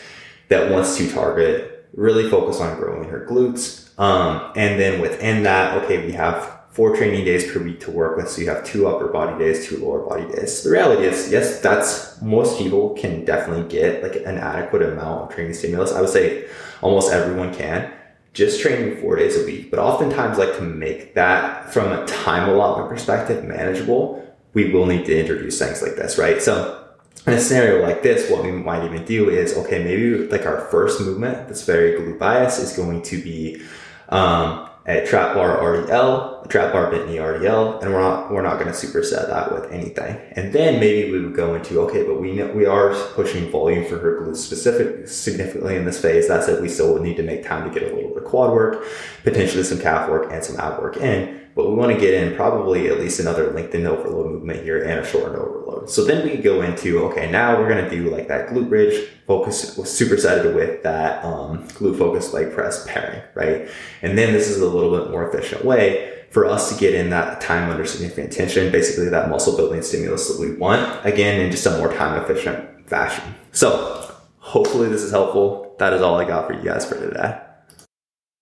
that 0.49 0.71
wants 0.71 0.97
to 0.97 1.11
target, 1.11 1.89
really 1.93 2.31
focus 2.31 2.61
on 2.61 2.77
growing 2.79 3.09
her 3.09 3.27
glutes. 3.29 3.99
Um, 3.99 4.53
and 4.55 4.81
then 4.81 5.01
within 5.01 5.43
that, 5.43 5.83
okay, 5.83 6.07
we 6.07 6.13
have 6.13 6.60
four 6.81 6.97
training 6.97 7.27
days 7.27 7.53
per 7.53 7.63
week 7.63 7.79
to 7.79 7.91
work 7.91 8.17
with. 8.17 8.27
So 8.31 8.41
you 8.41 8.49
have 8.49 8.65
two 8.65 8.89
upper 8.89 9.09
body 9.09 9.39
days, 9.39 9.69
two 9.69 9.77
lower 9.85 10.01
body 10.01 10.25
days. 10.35 10.63
The 10.63 10.71
reality 10.71 11.05
is, 11.05 11.31
yes, 11.31 11.61
that's 11.61 12.19
most 12.23 12.59
people 12.59 12.95
can 12.95 13.27
definitely 13.27 13.69
get 13.69 14.03
like 14.03 14.17
an 14.17 14.39
adequate 14.39 14.81
amount 14.85 15.25
of 15.25 15.35
training 15.35 15.53
stimulus. 15.53 15.93
I 15.93 16.01
would 16.01 16.09
say 16.09 16.49
almost 16.81 17.13
everyone 17.13 17.53
can 17.53 17.93
just 18.33 18.63
training 18.63 18.99
four 19.03 19.17
days 19.17 19.37
a 19.37 19.45
week, 19.45 19.71
but 19.71 19.79
oftentimes 19.79 20.39
like 20.39 20.57
to 20.57 20.63
make 20.63 21.13
that 21.13 21.71
from 21.71 21.93
a 21.93 22.07
time 22.07 22.49
allotment 22.49 22.89
perspective 22.89 23.45
manageable, 23.45 24.27
we 24.55 24.73
will 24.73 24.87
need 24.87 25.05
to 25.05 25.21
introduce 25.21 25.59
things 25.59 25.83
like 25.83 25.97
this, 25.97 26.17
right? 26.17 26.41
So 26.41 26.83
in 27.27 27.35
a 27.35 27.41
scenario 27.41 27.83
like 27.83 28.03
this, 28.03 28.31
what 28.31 28.43
we 28.43 28.53
might 28.53 28.87
even 28.87 29.05
do 29.05 29.29
is, 29.29 29.55
okay, 29.55 29.85
maybe 29.85 30.27
like 30.29 30.47
our 30.47 30.63
first 30.71 31.03
movement 31.03 31.47
that's 31.47 31.63
very 31.63 32.01
glute 32.01 32.19
bias 32.19 32.59
is 32.59 32.73
going 32.75 33.03
to 33.03 33.23
be, 33.23 33.61
um, 34.09 34.70
a 34.99 35.07
trap 35.07 35.35
bar 35.35 35.59
RDL, 35.59 36.45
a 36.45 36.49
trap 36.49 36.73
bar 36.73 36.91
bent 36.91 37.09
knee 37.09 37.17
RDL, 37.17 37.83
and 37.83 37.93
we're 37.93 38.01
not 38.01 38.31
we're 38.31 38.43
not 38.43 38.59
going 38.59 38.73
to 38.73 38.73
superset 38.73 39.29
that 39.29 39.53
with 39.53 39.71
anything. 39.71 40.19
And 40.33 40.53
then 40.53 40.81
maybe 40.81 41.13
we 41.13 41.25
would 41.25 41.35
go 41.35 41.55
into 41.55 41.81
okay, 41.83 42.03
but 42.05 42.21
we 42.21 42.33
know, 42.35 42.49
we 42.49 42.67
are 42.67 42.95
pushing 43.15 43.51
volume 43.51 43.87
for 43.87 43.99
her 43.99 44.21
glutes 44.21 44.37
specific 44.37 45.09
significantly 45.09 45.77
in 45.77 45.85
this 45.85 46.01
phase. 46.01 46.29
That 46.29 46.45
said, 46.45 46.61
we 46.61 46.69
still 46.69 46.93
would 46.95 47.03
need 47.03 47.17
to 47.17 47.23
make 47.23 47.45
time 47.45 47.71
to 47.71 47.79
get 47.79 47.91
a 47.91 47.95
little 47.95 48.11
bit 48.11 48.25
of 48.25 48.29
quad 48.29 48.53
work, 48.53 48.85
potentially 49.23 49.65
some 49.65 49.81
calf 49.81 50.09
work 50.09 50.33
and 50.33 50.45
some 50.45 50.59
ab 50.59 50.81
work 50.81 50.97
in. 50.97 51.41
But 51.61 51.69
we 51.69 51.77
want 51.77 51.93
to 51.93 52.01
get 52.01 52.15
in 52.15 52.35
probably 52.37 52.89
at 52.89 52.99
least 52.99 53.21
another 53.21 53.53
lengthened 53.53 53.87
overload 53.87 54.33
movement 54.33 54.63
here 54.63 54.83
and 54.83 55.01
a 55.01 55.07
shortened 55.07 55.37
overload. 55.37 55.91
So 55.91 56.07
then 56.07 56.27
we 56.27 56.39
go 56.39 56.63
into, 56.63 57.01
okay, 57.09 57.31
now 57.31 57.61
we're 57.61 57.69
going 57.69 57.85
to 57.85 57.91
do 57.91 58.09
like 58.09 58.29
that 58.29 58.49
glute 58.49 58.71
bridge 58.71 59.11
focus, 59.27 59.77
supersetted 59.77 60.55
with 60.55 60.83
that 60.85 61.23
um, 61.23 61.69
glute 61.69 61.99
focus 61.99 62.33
leg 62.33 62.55
press 62.55 62.87
pairing, 62.89 63.21
right? 63.35 63.69
And 64.01 64.17
then 64.17 64.33
this 64.33 64.49
is 64.49 64.63
a 64.63 64.67
little 64.67 64.99
bit 64.99 65.11
more 65.11 65.29
efficient 65.29 65.63
way 65.63 66.25
for 66.31 66.47
us 66.47 66.73
to 66.73 66.81
get 66.81 66.95
in 66.95 67.11
that 67.11 67.43
time 67.43 67.69
under 67.69 67.85
significant 67.85 68.33
tension, 68.33 68.73
basically 68.73 69.11
that 69.11 69.29
muscle 69.29 69.55
building 69.55 69.83
stimulus 69.83 70.29
that 70.29 70.41
we 70.41 70.57
want, 70.57 71.05
again, 71.05 71.43
in 71.43 71.51
just 71.51 71.67
a 71.67 71.77
more 71.77 71.93
time 71.93 72.23
efficient 72.23 72.89
fashion. 72.89 73.35
So 73.53 74.15
hopefully 74.39 74.89
this 74.89 75.03
is 75.03 75.11
helpful. 75.11 75.77
That 75.79 75.93
is 75.93 76.01
all 76.01 76.19
I 76.19 76.25
got 76.25 76.47
for 76.47 76.55
you 76.55 76.65
guys 76.65 76.89
for 76.89 76.95
today. 76.95 77.39